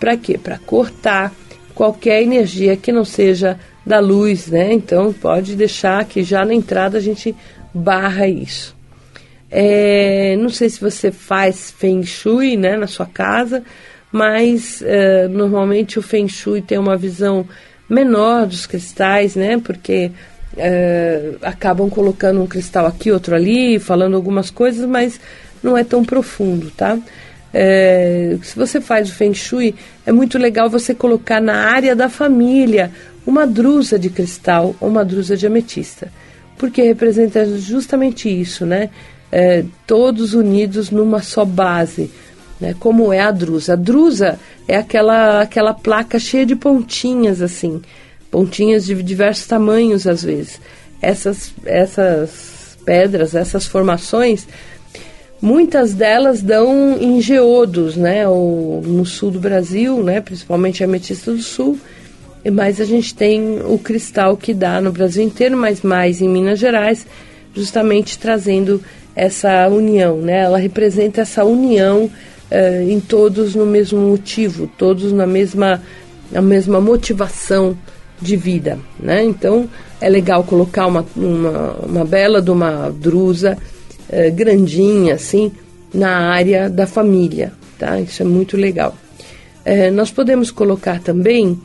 Para 0.00 0.16
quê? 0.16 0.38
Para 0.38 0.58
cortar 0.58 1.32
qualquer 1.74 2.22
energia 2.22 2.76
que 2.76 2.90
não 2.90 3.04
seja 3.04 3.58
da 3.84 4.00
luz, 4.00 4.48
né? 4.48 4.72
Então 4.72 5.12
pode 5.12 5.54
deixar 5.54 6.04
que 6.04 6.22
já 6.22 6.44
na 6.44 6.54
entrada 6.54 6.98
a 6.98 7.00
gente 7.00 7.34
barra 7.72 8.26
isso. 8.26 8.76
É, 9.50 10.36
não 10.36 10.48
sei 10.48 10.68
se 10.68 10.80
você 10.80 11.10
faz 11.10 11.70
feng 11.70 12.04
shui, 12.04 12.56
né, 12.56 12.76
na 12.76 12.86
sua 12.86 13.06
casa, 13.06 13.62
mas 14.10 14.82
uh, 14.82 15.28
normalmente 15.28 15.98
o 15.98 16.02
Feng 16.02 16.28
Shui 16.28 16.62
tem 16.62 16.78
uma 16.78 16.96
visão 16.96 17.46
menor 17.88 18.46
dos 18.46 18.66
cristais, 18.66 19.34
né? 19.34 19.58
Porque 19.58 20.10
uh, 20.54 21.38
acabam 21.42 21.90
colocando 21.90 22.42
um 22.42 22.46
cristal 22.46 22.86
aqui, 22.86 23.10
outro 23.12 23.34
ali, 23.34 23.78
falando 23.78 24.16
algumas 24.16 24.50
coisas, 24.50 24.86
mas 24.88 25.20
não 25.62 25.76
é 25.76 25.84
tão 25.84 26.04
profundo, 26.04 26.70
tá? 26.70 26.98
É, 27.52 28.36
se 28.42 28.56
você 28.56 28.80
faz 28.80 29.08
o 29.08 29.14
Feng 29.14 29.34
Shui, 29.34 29.74
é 30.04 30.12
muito 30.12 30.38
legal 30.38 30.68
você 30.68 30.94
colocar 30.94 31.40
na 31.40 31.70
área 31.70 31.96
da 31.96 32.08
família 32.08 32.90
uma 33.26 33.46
drusa 33.46 33.98
de 33.98 34.10
cristal 34.10 34.74
ou 34.80 34.88
uma 34.88 35.04
drusa 35.04 35.36
de 35.36 35.46
ametista, 35.46 36.12
porque 36.56 36.82
representa 36.82 37.44
justamente 37.58 38.28
isso, 38.28 38.66
né? 38.66 38.90
É, 39.30 39.64
todos 39.86 40.32
unidos 40.34 40.90
numa 40.90 41.20
só 41.20 41.44
base 41.44 42.10
né? 42.60 42.74
Como 42.78 43.12
é 43.12 43.20
a 43.20 43.30
drusa? 43.30 43.74
A 43.74 43.76
drusa 43.76 44.38
é 44.66 44.76
aquela 44.76 45.42
aquela 45.42 45.72
placa 45.72 46.18
cheia 46.18 46.44
de 46.44 46.56
pontinhas 46.56 47.40
assim, 47.40 47.80
pontinhas 48.30 48.86
de 48.86 49.00
diversos 49.02 49.46
tamanhos 49.46 50.06
às 50.06 50.22
vezes. 50.22 50.60
Essas 51.00 51.52
essas 51.64 52.76
pedras, 52.84 53.34
essas 53.34 53.66
formações, 53.66 54.46
muitas 55.40 55.94
delas 55.94 56.42
dão 56.42 56.96
em 57.00 57.20
geodos, 57.20 57.96
né? 57.96 58.28
Ou 58.28 58.82
no 58.82 59.04
sul 59.04 59.30
do 59.30 59.40
Brasil, 59.40 60.02
né? 60.02 60.20
Principalmente 60.20 60.82
a 60.82 60.86
ametista 60.86 61.32
do 61.32 61.42
sul. 61.42 61.78
Mas 62.52 62.80
a 62.80 62.84
gente 62.84 63.14
tem 63.14 63.60
o 63.64 63.78
cristal 63.78 64.36
que 64.36 64.54
dá 64.54 64.80
no 64.80 64.92
Brasil 64.92 65.22
inteiro, 65.22 65.56
mas 65.56 65.82
mais 65.82 66.20
em 66.20 66.28
Minas 66.28 66.58
Gerais, 66.58 67.06
justamente 67.54 68.18
trazendo 68.18 68.82
essa 69.14 69.68
união, 69.68 70.18
né? 70.18 70.44
Ela 70.44 70.58
representa 70.58 71.22
essa 71.22 71.44
união 71.44 72.04
uh, 72.04 72.90
em 72.90 73.00
todos 73.00 73.54
no 73.54 73.66
mesmo 73.66 73.98
motivo, 73.98 74.70
todos 74.78 75.12
na 75.12 75.26
mesma, 75.26 75.82
na 76.30 76.40
mesma 76.40 76.80
motivação 76.80 77.76
de 78.20 78.36
vida, 78.36 78.78
né? 78.98 79.24
Então 79.24 79.68
é 80.00 80.08
legal 80.08 80.44
colocar 80.44 80.86
uma, 80.86 81.04
uma, 81.16 81.72
uma 81.84 82.04
bela 82.04 82.40
de 82.40 82.50
uma 82.50 82.90
drusa 82.90 83.58
uh, 84.08 84.32
grandinha 84.34 85.14
assim 85.14 85.52
na 85.92 86.30
área 86.30 86.68
da 86.68 86.86
família, 86.86 87.52
tá? 87.78 88.00
Isso 88.00 88.22
é 88.22 88.26
muito 88.26 88.56
legal. 88.56 88.96
Uh, 89.64 89.92
nós 89.92 90.10
podemos 90.10 90.50
colocar 90.50 91.00
também 91.00 91.60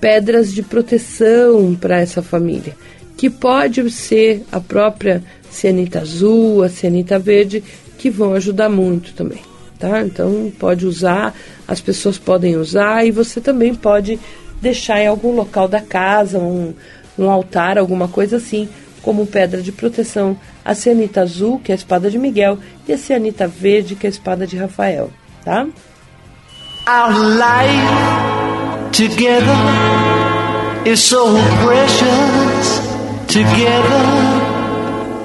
pedras 0.00 0.52
de 0.52 0.62
proteção 0.62 1.74
para 1.74 2.00
essa 2.00 2.22
família, 2.22 2.76
que 3.16 3.28
pode 3.28 3.90
ser 3.90 4.44
a 4.52 4.60
própria 4.60 5.22
cianita 5.50 6.00
azul, 6.00 6.62
a 6.62 6.68
cianita 6.68 7.18
verde, 7.18 7.62
que 7.98 8.10
vão 8.10 8.34
ajudar 8.34 8.68
muito 8.68 9.12
também 9.12 9.48
tá? 9.78 10.02
Então 10.02 10.52
pode 10.58 10.86
usar, 10.86 11.34
as 11.66 11.80
pessoas 11.80 12.18
podem 12.18 12.56
usar 12.56 13.06
e 13.06 13.10
você 13.10 13.40
também 13.40 13.74
pode 13.74 14.18
deixar 14.60 15.00
em 15.00 15.06
algum 15.06 15.34
local 15.34 15.68
da 15.68 15.80
casa, 15.80 16.38
um, 16.38 16.74
um 17.18 17.30
altar, 17.30 17.78
alguma 17.78 18.08
coisa 18.08 18.36
assim, 18.36 18.68
como 19.08 19.26
pedra 19.26 19.62
de 19.62 19.72
proteção, 19.72 20.36
a 20.62 20.74
cianita 20.74 21.22
azul, 21.22 21.58
que 21.64 21.72
é 21.72 21.74
a 21.74 21.76
espada 21.76 22.10
de 22.10 22.18
Miguel, 22.18 22.58
e 22.86 22.92
a 22.92 22.98
cianita 22.98 23.48
verde, 23.48 23.94
que 23.94 24.06
é 24.06 24.08
a 24.08 24.10
espada 24.10 24.46
de 24.46 24.54
Rafael, 24.58 25.08
tá? 25.42 25.66
Our 26.86 27.14
life 27.38 27.88
together 28.92 29.56
is 30.84 31.00
so 31.00 31.24
precious. 31.64 32.82
Together 33.28 34.04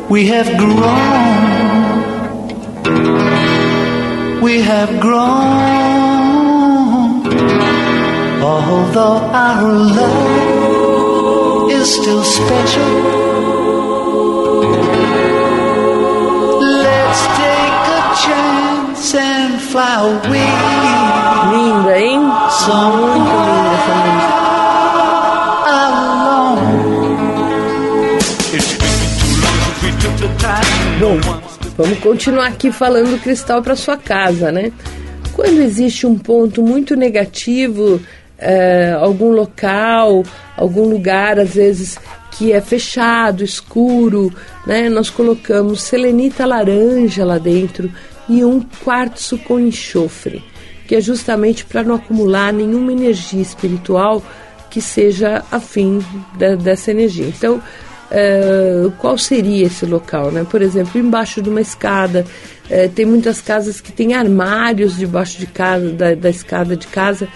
we 0.10 0.30
have 0.32 0.50
grown. 0.56 1.74
we 4.42 4.62
have 4.62 4.98
grown. 5.02 5.24
Although 8.42 9.20
our 9.34 9.74
love 9.74 11.70
is 11.70 11.96
still 11.96 12.24
special, 12.24 13.23
Linda, 21.52 22.00
hein? 22.00 22.20
Muito 22.20 23.34
linda 23.34 23.74
essa 23.76 23.96
música. 24.00 24.44
Bom, 31.00 31.20
Vamos 31.78 32.00
continuar 32.00 32.48
aqui 32.48 32.72
falando 32.72 33.22
cristal 33.22 33.62
para 33.62 33.76
sua 33.76 33.98
casa, 33.98 34.54
né? 34.54 34.72
Quando 35.34 35.60
existe 35.60 36.08
um 36.08 36.18
ponto 36.18 36.64
muito 36.64 36.96
negativo, 36.96 38.00
é, 38.38 38.96
algum 38.98 39.34
local, 39.34 40.24
algum 40.56 40.88
lugar, 40.88 41.40
às 41.40 41.56
vezes 41.56 42.00
que 42.32 42.54
é 42.54 42.62
fechado, 42.62 43.44
escuro, 43.44 44.34
né? 44.66 44.88
Nós 44.88 45.10
colocamos 45.10 45.82
selenita 45.82 46.46
laranja 46.46 47.26
lá 47.26 47.38
dentro 47.38 47.92
e 48.30 48.44
um 48.44 48.62
quartzo 48.84 49.38
com 49.38 49.60
enxofre, 49.60 50.44
que 50.88 50.96
é 50.96 51.02
justamente 51.02 51.66
para 51.66 51.84
não 51.84 51.96
acumular 51.96 52.54
nenhuma 52.54 52.92
energia 52.92 53.42
espiritual 53.42 54.24
que 54.70 54.82
seja 54.82 55.44
afim 55.52 56.00
de, 56.38 56.56
dessa 56.58 56.92
energia. 56.92 57.28
Então, 57.28 57.58
uh, 57.58 58.92
qual 58.98 59.18
seria 59.18 59.68
esse 59.68 59.86
local, 59.86 60.32
né? 60.32 60.46
Por 60.50 60.62
exemplo, 60.62 61.00
embaixo 61.00 61.42
de 61.42 61.50
uma 61.50 61.62
escada. 61.62 62.26
Uh, 62.66 62.90
tem 62.90 63.06
muitas 63.06 63.42
casas 63.42 63.80
que 63.80 63.92
têm 63.92 64.14
armários 64.14 64.98
debaixo 64.98 65.38
de 65.38 65.48
casa, 65.48 65.90
da, 65.92 66.16
da 66.16 66.30
escada 66.30 66.76
de 66.76 66.88
casa, 66.88 67.28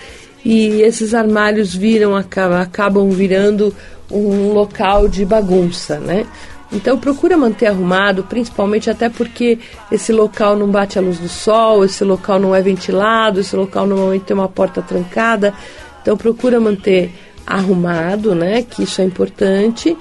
e 0.44 0.82
esses 0.82 1.14
armários 1.14 1.76
viram, 1.76 2.16
acabam 2.16 3.10
virando 3.10 3.76
um 4.10 4.54
local 4.54 5.08
de 5.08 5.26
bagunça, 5.26 6.00
né? 6.00 6.26
Então 6.72 6.98
procura 6.98 7.38
manter 7.38 7.68
arrumado, 7.68 8.24
principalmente 8.24 8.90
até 8.90 9.10
porque 9.10 9.58
esse 9.92 10.12
local 10.12 10.56
não 10.56 10.68
bate 10.70 11.00
a 11.00 11.02
luz 11.02 11.18
do 11.18 11.30
sol, 11.30 11.86
esse 11.86 12.04
local 12.04 12.40
não 12.40 12.54
é 12.54 12.62
ventilado, 12.62 13.40
esse 13.40 13.56
local 13.56 13.88
normalmente 13.88 14.26
tem 14.26 14.36
uma 14.36 14.50
porta 14.50 14.82
trancada. 14.82 15.54
Então 16.02 16.18
procura 16.18 16.60
manter 16.60 17.12
arrumado, 17.46 18.36
né? 18.36 18.64
Que 18.64 18.84
isso 18.84 19.02
é 19.02 19.06
importante 19.06 19.98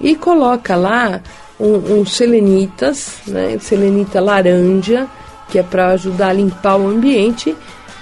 e 0.00 0.16
coloca 0.16 0.74
lá 0.74 1.20
um, 1.58 2.00
um 2.00 2.06
selenitas, 2.06 3.18
né, 3.26 3.58
selenita 3.60 4.20
laranja, 4.20 5.06
que 5.50 5.58
é 5.58 5.62
para 5.62 5.88
ajudar 5.88 6.28
a 6.28 6.32
limpar 6.32 6.76
o 6.76 6.88
ambiente, 6.88 7.54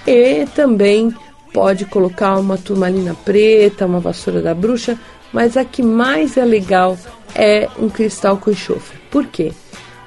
e 0.07 0.47
também 0.55 1.12
pode 1.53 1.85
colocar 1.87 2.37
uma 2.37 2.57
turmalina 2.57 3.16
preta, 3.25 3.87
uma 3.87 3.99
vassoura 3.99 4.40
da 4.40 4.55
bruxa, 4.55 4.97
mas 5.33 5.57
a 5.57 5.64
que 5.64 5.83
mais 5.83 6.37
é 6.37 6.45
legal 6.45 6.97
é 7.35 7.69
um 7.79 7.88
cristal 7.88 8.37
com 8.37 8.51
enxofre. 8.51 8.99
Por 9.11 9.27
quê? 9.27 9.53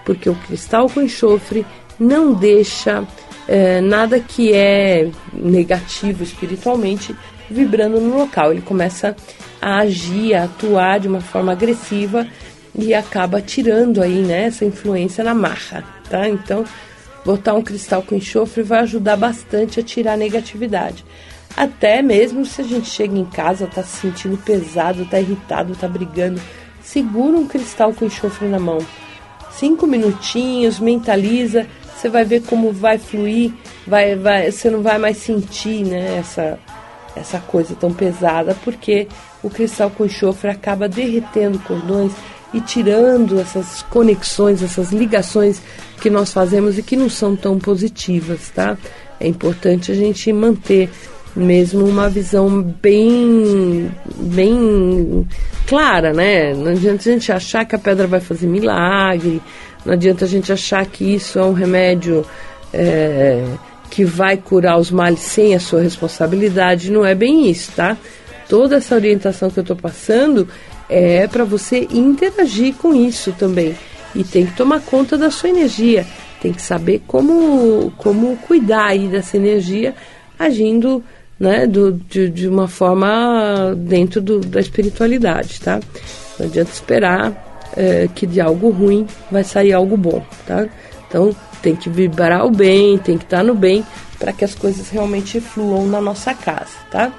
Porque 0.06 0.30
o 0.30 0.36
cristal 0.36 0.90
com 0.90 1.02
enxofre 1.02 1.66
não 2.00 2.34
deixa 2.34 3.06
é, 3.48 3.82
nada 3.82 4.20
que 4.20 4.54
é 4.54 5.10
negativo 5.34 6.24
espiritualmente 6.24 7.16
vibrando 7.50 8.00
no 8.00 8.18
local. 8.18 8.52
Ele 8.52 8.62
começa 8.62 9.16
a 9.62 9.80
agir, 9.80 10.34
a 10.34 10.46
atuar 10.46 11.00
de 11.00 11.08
uma 11.08 11.22
forma 11.22 11.52
agressiva 11.52 12.26
e 12.74 12.94
acaba 12.94 13.42
tirando 13.42 14.02
aí 14.02 14.22
né, 14.24 14.46
essa 14.46 14.66
influência 14.66 15.24
na 15.24 15.34
marra, 15.34 15.84
tá? 16.10 16.28
Então, 16.28 16.64
botar 17.26 17.54
um 17.54 17.62
cristal 17.62 18.02
com 18.02 18.16
enxofre 18.16 18.64
vai 18.64 18.80
ajudar 18.80 19.18
bastante 19.18 19.80
a 19.80 19.84
tirar 19.84 20.14
a 20.14 20.18
negatividade. 20.18 21.06
Até 21.56 22.02
mesmo 22.02 22.46
se 22.46 22.62
a 22.62 22.64
gente 22.64 22.90
chega 22.90 23.18
em 23.18 23.26
casa, 23.26 23.68
tá 23.68 23.84
se 23.84 23.98
sentindo 23.98 24.38
pesado, 24.38 25.06
tá 25.06 25.20
irritado, 25.20 25.76
tá 25.76 25.88
brigando, 25.88 26.42
segura 26.82 27.38
um 27.38 27.48
cristal 27.48 27.94
com 27.94 28.06
enxofre 28.06 28.48
na 28.48 28.60
mão. 28.60 28.80
Cinco 29.52 29.86
minutinhos, 29.86 30.80
mentaliza, 30.80 31.68
você 31.96 32.10
vai 32.10 32.24
ver 32.24 32.42
como 32.44 32.72
vai 32.72 32.98
fluir, 32.98 33.54
vai, 33.86 34.16
vai, 34.16 34.52
você 34.52 34.70
não 34.70 34.82
vai 34.82 34.98
mais 34.98 35.18
sentir 35.18 35.86
né, 35.86 36.18
essa, 36.18 36.58
essa 37.16 37.40
coisa 37.40 37.76
tão 37.76 37.94
pesada, 37.94 38.58
porque 38.64 39.08
o 39.44 39.50
cristal 39.50 39.92
com 39.92 40.06
enxofre 40.06 40.50
acaba 40.50 40.88
derretendo 40.88 41.60
cordões 41.60 42.12
e 42.54 42.60
tirando 42.60 43.40
essas 43.40 43.82
conexões, 43.84 44.62
essas 44.62 44.92
ligações 44.92 45.62
que 46.02 46.10
nós 46.10 46.34
fazemos 46.34 46.78
e 46.78 46.84
que 46.84 46.96
não 46.96 47.10
são 47.10 47.36
tão 47.36 47.60
positivas, 47.60 48.50
tá? 48.50 48.78
É 49.20 49.28
importante 49.28 49.92
a 49.92 49.96
gente 49.96 50.34
manter 50.34 50.90
mesmo 51.36 51.86
uma 51.86 52.10
visão 52.10 52.62
bem 52.82 53.91
bem 54.17 55.28
clara, 55.65 56.13
né? 56.13 56.54
Não 56.54 56.72
adianta 56.72 57.10
a 57.10 57.13
gente 57.13 57.32
achar 57.32 57.65
que 57.65 57.76
a 57.76 57.80
pedra 57.80 58.08
vai 58.08 58.20
fazer 58.20 58.48
milagre, 58.48 59.41
não 59.86 59.94
adianta 59.94 60.26
a 60.26 60.28
gente 60.28 60.52
achar 60.52 60.86
que 60.86 61.15
isso 61.15 61.39
é 61.39 61.44
um 61.44 61.54
remédio 61.54 62.26
é, 62.74 63.46
que 63.89 64.04
vai 64.04 64.38
curar 64.38 64.78
os 64.78 64.91
males 64.91 65.20
sem 65.20 65.56
a 65.56 65.60
sua 65.60 65.82
responsabilidade, 65.82 66.91
não 66.91 67.06
é 67.06 67.15
bem 67.15 67.50
isso, 67.50 67.72
tá? 67.76 67.98
toda 68.52 68.76
essa 68.76 68.96
orientação 68.96 69.50
que 69.50 69.58
eu 69.60 69.62
estou 69.62 69.78
passando 69.78 70.46
é 70.89 71.26
para 71.26 71.46
você 71.46 71.88
interagir 71.89 72.74
com 72.74 72.94
isso 72.94 73.32
também. 73.32 73.74
E 74.13 74.26
tem 74.26 74.46
que 74.46 74.58
tomar 74.58 74.82
conta 74.82 75.17
da 75.17 75.32
sua 75.32 75.48
energia, 75.48 76.06
tem 76.41 76.52
que 76.52 76.62
saber 76.62 77.02
como, 77.08 77.94
como 77.96 78.36
cuidar 78.39 78.88
aí 78.88 79.08
dessa 79.08 79.38
energia 79.38 79.96
agindo 80.38 81.02
né, 81.42 81.66
do, 81.66 81.94
de, 81.94 82.30
de 82.30 82.48
uma 82.48 82.68
forma 82.68 83.74
dentro 83.76 84.22
do, 84.22 84.42
da 84.42 84.60
espiritualidade, 84.60 85.60
tá? 85.60 85.80
Não 86.38 86.46
adianta 86.46 86.70
esperar 86.70 87.72
é, 87.76 88.08
que 88.14 88.28
de 88.28 88.40
algo 88.40 88.70
ruim 88.70 89.08
vai 89.32 89.44
sair 89.44 89.74
algo 89.74 89.98
bom, 89.98 90.24
tá? 90.46 90.68
Então 91.08 91.36
tem 91.60 91.76
que 91.76 91.90
vibrar 91.90 92.46
o 92.46 92.52
bem, 92.52 92.96
tem 93.00 93.18
que 93.18 93.24
estar 93.24 93.44
no 93.44 93.56
bem 93.56 93.84
para 94.20 94.32
que 94.32 94.46
as 94.46 94.54
coisas 94.54 94.92
realmente 94.92 95.42
fluam 95.42 95.88
na 95.88 96.00
nossa 96.00 96.32
casa, 96.36 96.78
tá? 96.92 97.12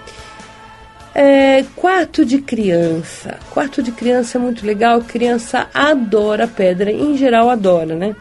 É, 1.12 1.64
quarto 1.74 2.24
de 2.24 2.40
criança. 2.40 3.40
Quarto 3.50 3.82
de 3.82 3.90
criança 3.90 4.38
é 4.38 4.40
muito 4.40 4.64
legal. 4.64 5.00
Criança 5.00 5.68
adora 5.74 6.46
pedra, 6.46 6.92
em 6.92 7.16
geral 7.16 7.50
adora, 7.50 7.96
né? 7.96 8.14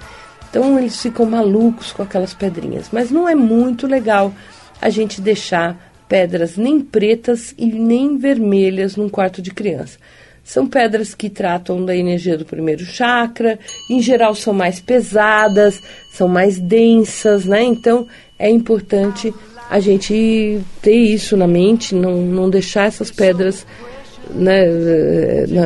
Então 0.50 0.80
eles 0.80 1.00
ficam 1.00 1.28
malucos 1.28 1.92
com 1.92 2.02
aquelas 2.02 2.34
pedrinhas. 2.34 2.90
Mas 2.92 3.12
não 3.12 3.30
é 3.30 3.36
muito 3.36 3.86
legal 3.86 4.34
a 4.82 4.90
gente 4.90 5.22
deixar 5.22 5.91
pedras 6.12 6.58
nem 6.58 6.82
pretas 6.82 7.56
e 7.58 7.68
nem 7.68 8.18
vermelhas 8.18 8.98
num 8.98 9.08
quarto 9.08 9.42
de 9.42 9.50
criança. 9.50 9.98
São 10.44 10.68
pedras 10.68 11.16
que 11.16 11.30
tratam 11.30 11.86
da 11.86 11.96
energia 11.96 12.38
do 12.38 12.44
primeiro 12.44 12.84
chakra, 12.84 13.58
em 13.90 14.02
geral 14.02 14.36
são 14.36 14.54
mais 14.54 14.82
pesadas, 14.82 15.82
são 16.12 16.28
mais 16.28 16.60
densas, 16.60 17.46
né? 17.46 17.64
Então 17.64 18.06
é 18.38 18.50
importante 18.50 19.34
a 19.70 19.80
gente 19.80 20.60
ter 20.82 20.98
isso 20.98 21.38
na 21.38 21.48
mente, 21.48 21.96
não, 21.96 22.18
não 22.18 22.50
deixar 22.50 22.88
essas 22.88 23.10
pedras 23.10 23.66
né, 24.32 24.66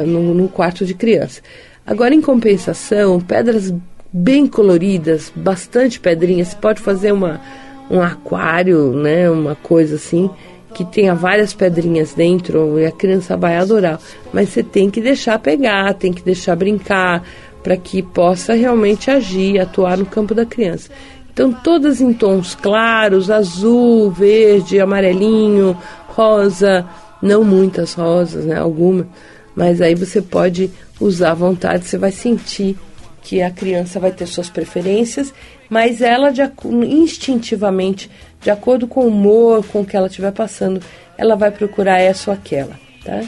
no, 0.05 0.31
no 0.35 0.47
quarto 0.47 0.85
de 0.85 0.93
criança. 0.93 1.41
Agora, 1.87 2.13
em 2.13 2.21
compensação, 2.21 3.19
pedras 3.19 3.73
bem 4.13 4.45
coloridas, 4.45 5.33
bastante 5.35 5.99
pedrinhas, 5.99 6.53
pode 6.53 6.81
fazer 6.81 7.11
uma, 7.11 7.41
um 7.89 8.01
aquário, 8.01 8.93
né, 8.93 9.29
uma 9.29 9.55
coisa 9.55 9.95
assim, 9.95 10.29
que 10.73 10.83
tenha 10.83 11.15
várias 11.15 11.53
pedrinhas 11.53 12.13
dentro 12.13 12.79
e 12.79 12.85
a 12.85 12.91
criança 12.91 13.37
vai 13.37 13.57
adorar. 13.57 13.99
Mas 14.33 14.49
você 14.49 14.61
tem 14.61 14.89
que 14.89 14.99
deixar 14.99 15.39
pegar, 15.39 15.93
tem 15.93 16.11
que 16.11 16.21
deixar 16.21 16.55
brincar, 16.55 17.23
para 17.63 17.77
que 17.77 18.03
possa 18.03 18.53
realmente 18.53 19.09
agir, 19.09 19.59
atuar 19.59 19.97
no 19.97 20.05
campo 20.05 20.35
da 20.35 20.45
criança. 20.45 20.91
Então, 21.33 21.51
todas 21.51 21.99
em 21.99 22.13
tons 22.13 22.55
claros, 22.55 23.31
azul, 23.31 24.11
verde, 24.11 24.79
amarelinho, 24.79 25.75
rosa, 26.09 26.85
não 27.21 27.43
muitas 27.43 27.93
rosas, 27.93 28.45
né? 28.45 28.57
Algumas, 28.57 29.07
mas 29.55 29.81
aí 29.81 29.95
você 29.95 30.21
pode 30.21 30.69
usar 30.99 31.31
à 31.31 31.33
vontade, 31.33 31.85
você 31.85 31.97
vai 31.97 32.11
sentir 32.11 32.77
que 33.21 33.41
a 33.41 33.49
criança 33.49 33.99
vai 33.99 34.11
ter 34.11 34.27
suas 34.27 34.49
preferências, 34.49 35.33
mas 35.69 36.01
ela 36.01 36.31
de, 36.31 36.41
instintivamente 36.87 38.09
de 38.41 38.51
acordo 38.51 38.87
com 38.87 39.01
o 39.01 39.07
humor, 39.07 39.65
com 39.65 39.81
o 39.81 39.85
que 39.85 39.97
ela 39.97 40.07
estiver 40.07 40.31
passando, 40.31 40.81
ela 41.17 41.35
vai 41.35 41.51
procurar 41.51 41.99
essa 41.99 42.31
ou 42.31 42.37
aquela, 42.37 42.79
tá? 43.03 43.21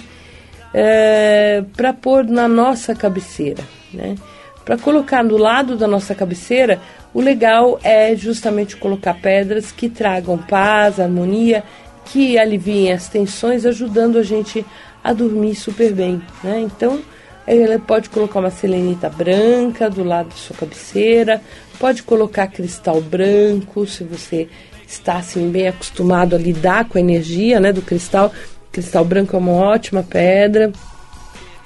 É, 0.74 1.64
para 1.76 1.94
pôr 1.94 2.24
na 2.26 2.48
nossa 2.48 2.94
cabeceira, 2.94 3.64
né? 3.94 4.16
Para 4.64 4.78
colocar 4.78 5.24
do 5.24 5.38
lado 5.38 5.78
da 5.78 5.88
nossa 5.88 6.14
cabeceira, 6.14 6.80
o 7.14 7.22
legal 7.22 7.80
é 7.84 8.16
justamente 8.16 8.76
colocar 8.76 9.14
pedras 9.16 9.72
que 9.72 9.90
tragam 9.90 10.38
paz, 10.38 11.00
harmonia, 11.00 11.64
que 12.06 12.38
aliviem 12.38 12.92
as 12.92 13.08
tensões, 13.08 13.66
ajudando 13.66 14.18
a 14.18 14.24
gente 14.24 14.66
a 15.04 15.14
dormir 15.14 15.56
super 15.56 15.94
bem, 15.94 16.22
né? 16.44 16.60
Então, 16.60 17.00
ela 17.48 17.80
pode 17.80 18.10
colocar 18.10 18.40
uma 18.40 18.52
selenita 18.52 19.10
branca 19.10 19.90
do 19.90 20.04
lado 20.04 20.30
da 20.30 20.36
sua 20.36 20.56
cabeceira, 20.56 21.42
pode 21.80 22.04
colocar 22.04 22.48
cristal 22.48 23.00
branco, 23.00 23.88
se 23.88 24.04
você 24.04 24.50
está 24.86 25.18
assim 25.18 25.50
bem 25.50 25.68
acostumado 25.68 26.36
a 26.36 26.40
lidar 26.40 26.86
com 26.86 26.98
a 26.98 27.02
energia, 27.02 27.60
né, 27.60 27.72
do 27.72 27.82
cristal. 27.82 28.32
Cristal 28.72 29.06
branco 29.06 29.36
é 29.36 29.40
uma 29.40 29.54
ótima 29.54 30.04
pedra. 30.04 30.72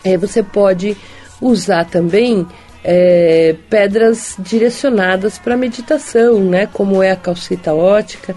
É, 0.04 0.18
você 0.18 0.42
pode 0.44 0.96
usar 1.42 1.86
também 1.86 2.46
é, 2.84 3.56
pedras 3.70 4.36
direcionadas 4.40 5.38
para 5.38 5.58
meditação, 5.58 6.40
né, 6.40 6.68
como 6.68 7.02
é 7.02 7.12
a 7.12 7.16
calcita 7.16 7.74
ótica 7.74 8.36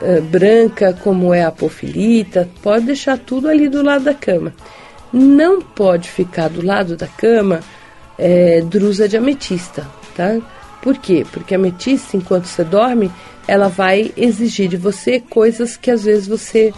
é, 0.00 0.20
branca, 0.20 0.96
como 1.02 1.32
é 1.32 1.42
a 1.42 1.48
apofilita. 1.48 2.48
Pode 2.62 2.86
deixar 2.86 3.18
tudo 3.18 3.48
ali 3.48 3.68
do 3.68 3.82
lado 3.82 4.04
da 4.04 4.14
cama. 4.14 4.52
Não 5.12 5.60
pode 5.60 6.08
ficar 6.08 6.48
do 6.48 6.64
lado 6.64 6.96
da 6.96 7.06
cama 7.06 7.60
é, 8.18 8.60
drusa 8.62 9.08
de 9.08 9.16
ametista, 9.16 9.86
tá? 10.16 10.38
Por 10.80 10.98
quê? 10.98 11.24
Porque 11.30 11.54
a 11.54 11.58
ametista, 11.58 12.16
enquanto 12.16 12.46
você 12.46 12.64
dorme, 12.64 13.10
ela 13.46 13.68
vai 13.68 14.12
exigir 14.16 14.68
de 14.68 14.76
você 14.76 15.20
coisas 15.20 15.76
que 15.76 15.90
às 15.90 16.04
vezes 16.04 16.26
você 16.26 16.72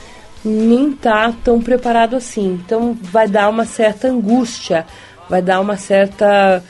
nem 0.45 0.93
tá 0.93 1.33
tão 1.43 1.61
preparado 1.61 2.17
assim. 2.17 2.61
Então 2.65 2.97
vai 3.01 3.29
dar 3.29 3.49
uma 3.49 3.65
certa 3.65 4.09
angústia, 4.09 4.87
vai 5.29 5.41
dar 5.41 5.61
uma 5.61 5.77
certa 5.77 6.63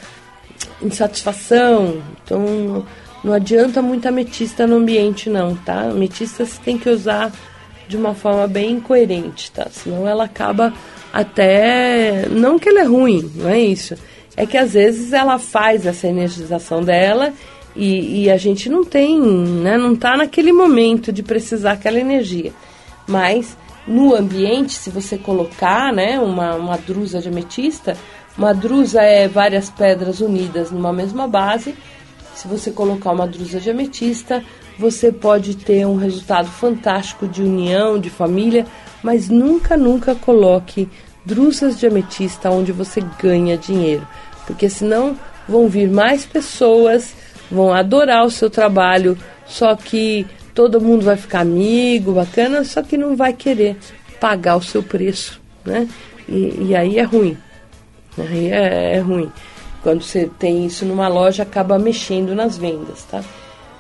insatisfação. 0.81 2.03
Então 2.23 2.85
não 3.23 3.33
adianta 3.33 3.83
muita 3.83 4.11
ametista 4.11 4.67
no 4.67 4.77
ambiente 4.77 5.29
não, 5.29 5.57
tá? 5.57 5.91
Ametista 5.91 6.45
você 6.45 6.61
tem 6.63 6.79
que 6.79 6.89
usar 6.89 7.33
de 7.89 7.97
uma 7.97 8.15
forma 8.15 8.47
bem 8.47 8.81
coerente, 8.81 9.51
tá? 9.51 9.67
Senão 9.71 10.07
ela 10.07 10.25
acaba 10.25 10.73
até 11.13 12.27
não 12.31 12.59
que 12.59 12.69
ela 12.69 12.81
é 12.81 12.85
ruim, 12.85 13.31
não 13.35 13.49
é 13.49 13.61
isso. 13.61 13.95
É 14.37 14.47
que 14.47 14.57
às 14.57 14.73
vezes 14.73 15.13
ela 15.13 15.39
faz 15.39 15.87
essa 15.87 16.09
energização 16.09 16.83
dela 16.83 17.33
e, 17.77 18.25
e, 18.25 18.31
a 18.31 18.37
gente 18.37 18.69
não 18.69 18.85
tem, 18.85 19.21
né, 19.21 19.77
não 19.77 19.95
está 19.95 20.17
naquele 20.17 20.53
momento 20.53 21.13
de 21.13 21.23
precisar 21.23 21.73
aquela 21.73 21.99
energia. 21.99 22.53
Mas 23.07 23.57
no 23.87 24.15
ambiente, 24.15 24.75
se 24.75 24.91
você 24.91 25.19
colocar 25.19 25.93
né, 25.93 26.19
uma, 26.19 26.55
uma 26.55 26.77
drusa 26.77 27.21
de 27.21 27.29
ametista, 27.29 27.97
uma 28.37 28.53
drusa 28.53 29.03
é 29.03 29.29
várias 29.29 29.71
pedras 29.71 30.21
unidas 30.21 30.71
numa 30.71 30.93
mesma 30.93 31.29
base. 31.29 31.75
Se 32.35 32.49
você 32.49 32.71
colocar 32.71 33.13
uma 33.13 33.27
drusa 33.27 33.61
de 33.61 33.71
ametista, 33.71 34.43
você 34.79 35.13
pode 35.13 35.57
ter 35.57 35.87
um 35.87 35.97
resultado 35.97 36.49
fantástico 36.49 37.27
de 37.27 37.43
união, 37.43 37.99
de 37.99 38.11
família, 38.11 38.67
mas 39.03 39.29
nunca, 39.29 39.77
nunca 39.77 40.15
coloque 40.15 40.89
drusas 41.25 41.79
de 41.79 41.87
ametista 41.87 42.51
onde 42.51 42.73
você 42.73 43.03
ganha 43.21 43.57
dinheiro, 43.57 44.07
porque 44.47 44.69
senão 44.69 45.17
vão 45.49 45.69
vir 45.69 45.89
mais 45.89 46.25
pessoas 46.25 47.15
vão 47.51 47.73
adorar 47.73 48.25
o 48.25 48.31
seu 48.31 48.51
trabalho, 48.51 49.17
só 49.47 49.75
que 49.77 50.27
todo 50.55 50.81
mundo 50.81 51.05
vai 51.05 51.17
ficar 51.17 51.41
amigo, 51.41 52.13
bacana, 52.13 52.65
só 52.65 52.83
que 52.83 52.97
não 52.97 53.17
vai 53.17 53.33
querer 53.33 53.77
pagar 54.21 54.57
o 54.57 54.63
seu 54.63 54.83
preço, 54.83 55.41
né? 55.65 55.89
E, 56.29 56.69
e 56.69 56.77
aí 56.77 56.99
é 56.99 57.03
ruim. 57.03 57.37
Aí 58.19 58.51
é, 58.51 58.97
é, 58.97 59.01
ruim. 59.01 59.31
Quando 59.83 60.03
você 60.03 60.31
tem 60.39 60.65
isso 60.65 60.85
numa 60.85 61.09
loja, 61.09 61.43
acaba 61.43 61.79
mexendo 61.79 62.35
nas 62.35 62.57
vendas, 62.57 63.03
tá? 63.05 63.23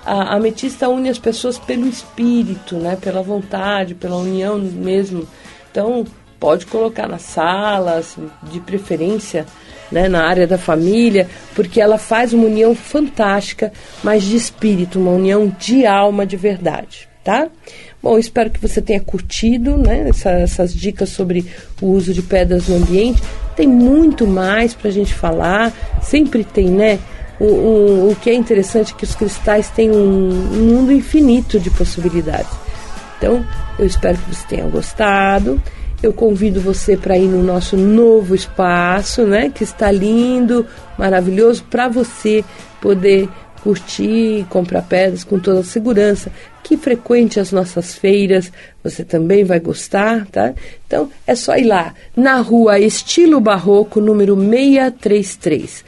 A, 0.04 0.34
ametista 0.34 0.88
une 0.88 1.08
as 1.08 1.18
pessoas 1.18 1.58
pelo 1.58 1.86
espírito, 1.86 2.76
né? 2.76 2.96
Pela 3.00 3.22
vontade, 3.22 3.94
pela 3.94 4.16
união 4.16 4.58
mesmo. 4.58 5.26
Então, 5.70 6.04
pode 6.38 6.66
colocar 6.66 7.08
nas 7.08 7.22
salas, 7.22 8.16
de 8.42 8.60
preferência 8.60 9.46
né, 9.90 10.08
na 10.08 10.26
área 10.26 10.46
da 10.46 10.58
família, 10.58 11.28
porque 11.54 11.80
ela 11.80 11.98
faz 11.98 12.32
uma 12.32 12.46
união 12.46 12.74
fantástica, 12.74 13.72
mas 14.02 14.24
de 14.24 14.36
espírito, 14.36 14.98
uma 14.98 15.12
união 15.12 15.54
de 15.58 15.86
alma 15.86 16.26
de 16.26 16.36
verdade, 16.36 17.08
tá? 17.22 17.48
Bom, 18.02 18.18
espero 18.18 18.50
que 18.50 18.60
você 18.60 18.82
tenha 18.82 19.00
curtido 19.00 19.78
né, 19.78 20.08
essa, 20.10 20.30
essas 20.32 20.74
dicas 20.74 21.08
sobre 21.08 21.46
o 21.80 21.86
uso 21.86 22.12
de 22.12 22.20
pedras 22.20 22.68
no 22.68 22.76
ambiente. 22.76 23.22
Tem 23.56 23.66
muito 23.66 24.26
mais 24.26 24.74
para 24.74 24.88
a 24.88 24.92
gente 24.92 25.14
falar, 25.14 25.72
sempre 26.02 26.44
tem, 26.44 26.68
né? 26.68 26.98
O, 27.40 28.10
o, 28.10 28.16
que 28.20 28.30
é 28.30 28.34
interessante 28.34 28.92
é 28.92 28.96
que 28.96 29.04
os 29.04 29.14
cristais 29.14 29.68
têm 29.70 29.90
um, 29.90 30.28
um 30.28 30.64
mundo 30.66 30.92
infinito 30.92 31.58
de 31.58 31.70
possibilidades. 31.70 32.50
Então, 33.18 33.44
eu 33.78 33.86
espero 33.86 34.18
que 34.18 34.34
você 34.34 34.46
tenha 34.46 34.66
gostado. 34.68 35.60
Eu 36.02 36.12
convido 36.12 36.60
você 36.60 36.96
para 36.96 37.16
ir 37.16 37.26
no 37.26 37.42
nosso 37.42 37.76
novo 37.76 38.34
espaço, 38.34 39.22
né, 39.22 39.50
que 39.52 39.64
está 39.64 39.90
lindo, 39.90 40.66
maravilhoso 40.98 41.64
para 41.64 41.88
você 41.88 42.44
poder 42.80 43.28
curtir, 43.62 44.46
comprar 44.50 44.82
pedras 44.82 45.24
com 45.24 45.38
toda 45.38 45.60
a 45.60 45.64
segurança, 45.64 46.30
que 46.62 46.76
frequente 46.76 47.40
as 47.40 47.50
nossas 47.50 47.94
feiras, 47.94 48.52
você 48.82 49.02
também 49.02 49.42
vai 49.42 49.58
gostar, 49.58 50.26
tá? 50.26 50.52
Então 50.86 51.10
é 51.26 51.34
só 51.34 51.56
ir 51.56 51.64
lá, 51.64 51.94
na 52.14 52.42
rua 52.42 52.78
Estilo 52.78 53.40
Barroco, 53.40 54.02
número 54.02 54.36
633. 54.36 55.82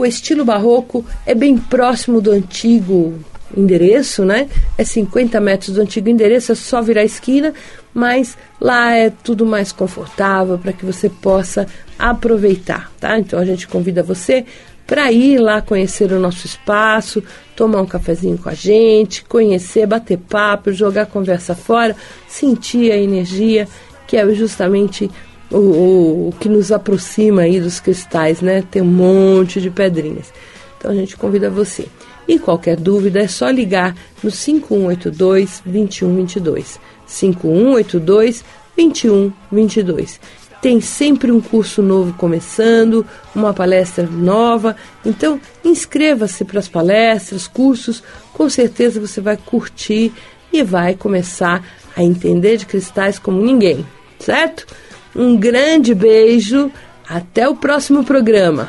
Rua 0.00 0.08
Estilo 0.08 0.44
Barroco 0.44 1.04
é 1.26 1.34
bem 1.34 1.58
próximo 1.58 2.22
do 2.22 2.30
antigo 2.30 3.18
endereço, 3.54 4.24
né? 4.24 4.48
É 4.78 4.84
50 4.84 5.38
metros 5.40 5.74
do 5.74 5.82
antigo 5.82 6.08
endereço, 6.08 6.52
é 6.52 6.54
só 6.54 6.80
virar 6.80 7.02
a 7.02 7.04
esquina 7.04 7.52
mas 7.92 8.38
lá 8.60 8.94
é 8.94 9.10
tudo 9.10 9.44
mais 9.44 9.72
confortável 9.72 10.58
para 10.58 10.72
que 10.72 10.84
você 10.84 11.08
possa 11.08 11.66
aproveitar, 11.98 12.90
tá? 13.00 13.18
Então 13.18 13.38
a 13.38 13.44
gente 13.44 13.66
convida 13.66 14.02
você 14.02 14.44
para 14.86 15.10
ir 15.12 15.38
lá 15.38 15.60
conhecer 15.60 16.12
o 16.12 16.18
nosso 16.18 16.46
espaço, 16.46 17.22
tomar 17.54 17.80
um 17.80 17.86
cafezinho 17.86 18.38
com 18.38 18.48
a 18.48 18.54
gente, 18.54 19.24
conhecer, 19.24 19.86
bater 19.86 20.18
papo, 20.18 20.72
jogar 20.72 21.06
conversa 21.06 21.54
fora, 21.54 21.94
sentir 22.26 22.90
a 22.90 22.96
energia, 22.96 23.68
que 24.06 24.16
é 24.16 24.34
justamente 24.34 25.10
o, 25.50 25.56
o, 25.56 26.28
o 26.28 26.32
que 26.38 26.48
nos 26.48 26.70
aproxima 26.70 27.42
aí 27.42 27.60
dos 27.60 27.80
cristais, 27.80 28.40
né? 28.40 28.62
Tem 28.70 28.80
um 28.82 28.86
monte 28.86 29.60
de 29.60 29.70
pedrinhas. 29.70 30.32
Então 30.78 30.90
a 30.90 30.94
gente 30.94 31.16
convida 31.16 31.50
você. 31.50 31.86
E 32.26 32.38
qualquer 32.38 32.76
dúvida 32.76 33.20
é 33.20 33.28
só 33.28 33.50
ligar 33.50 33.96
no 34.22 34.30
5182 34.30 35.62
2122. 35.66 36.78
5182 37.06 38.44
2122. 38.76 40.20
tem 40.62 40.80
sempre 40.80 41.32
um 41.32 41.40
curso 41.40 41.82
novo 41.82 42.12
começando, 42.14 43.04
uma 43.34 43.52
palestra 43.52 44.06
nova. 44.06 44.76
Então, 45.04 45.40
inscreva-se 45.64 46.44
para 46.44 46.60
as 46.60 46.68
palestras, 46.68 47.48
cursos, 47.48 48.02
com 48.32 48.48
certeza 48.48 49.00
você 49.00 49.20
vai 49.20 49.36
curtir 49.36 50.12
e 50.52 50.62
vai 50.62 50.94
começar 50.94 51.64
a 51.96 52.02
entender 52.02 52.58
de 52.58 52.66
cristais 52.66 53.18
como 53.18 53.42
ninguém, 53.42 53.86
certo? 54.18 54.66
Um 55.14 55.36
grande 55.36 55.94
beijo, 55.94 56.70
até 57.08 57.48
o 57.48 57.54
próximo 57.54 58.04
programa. 58.04 58.68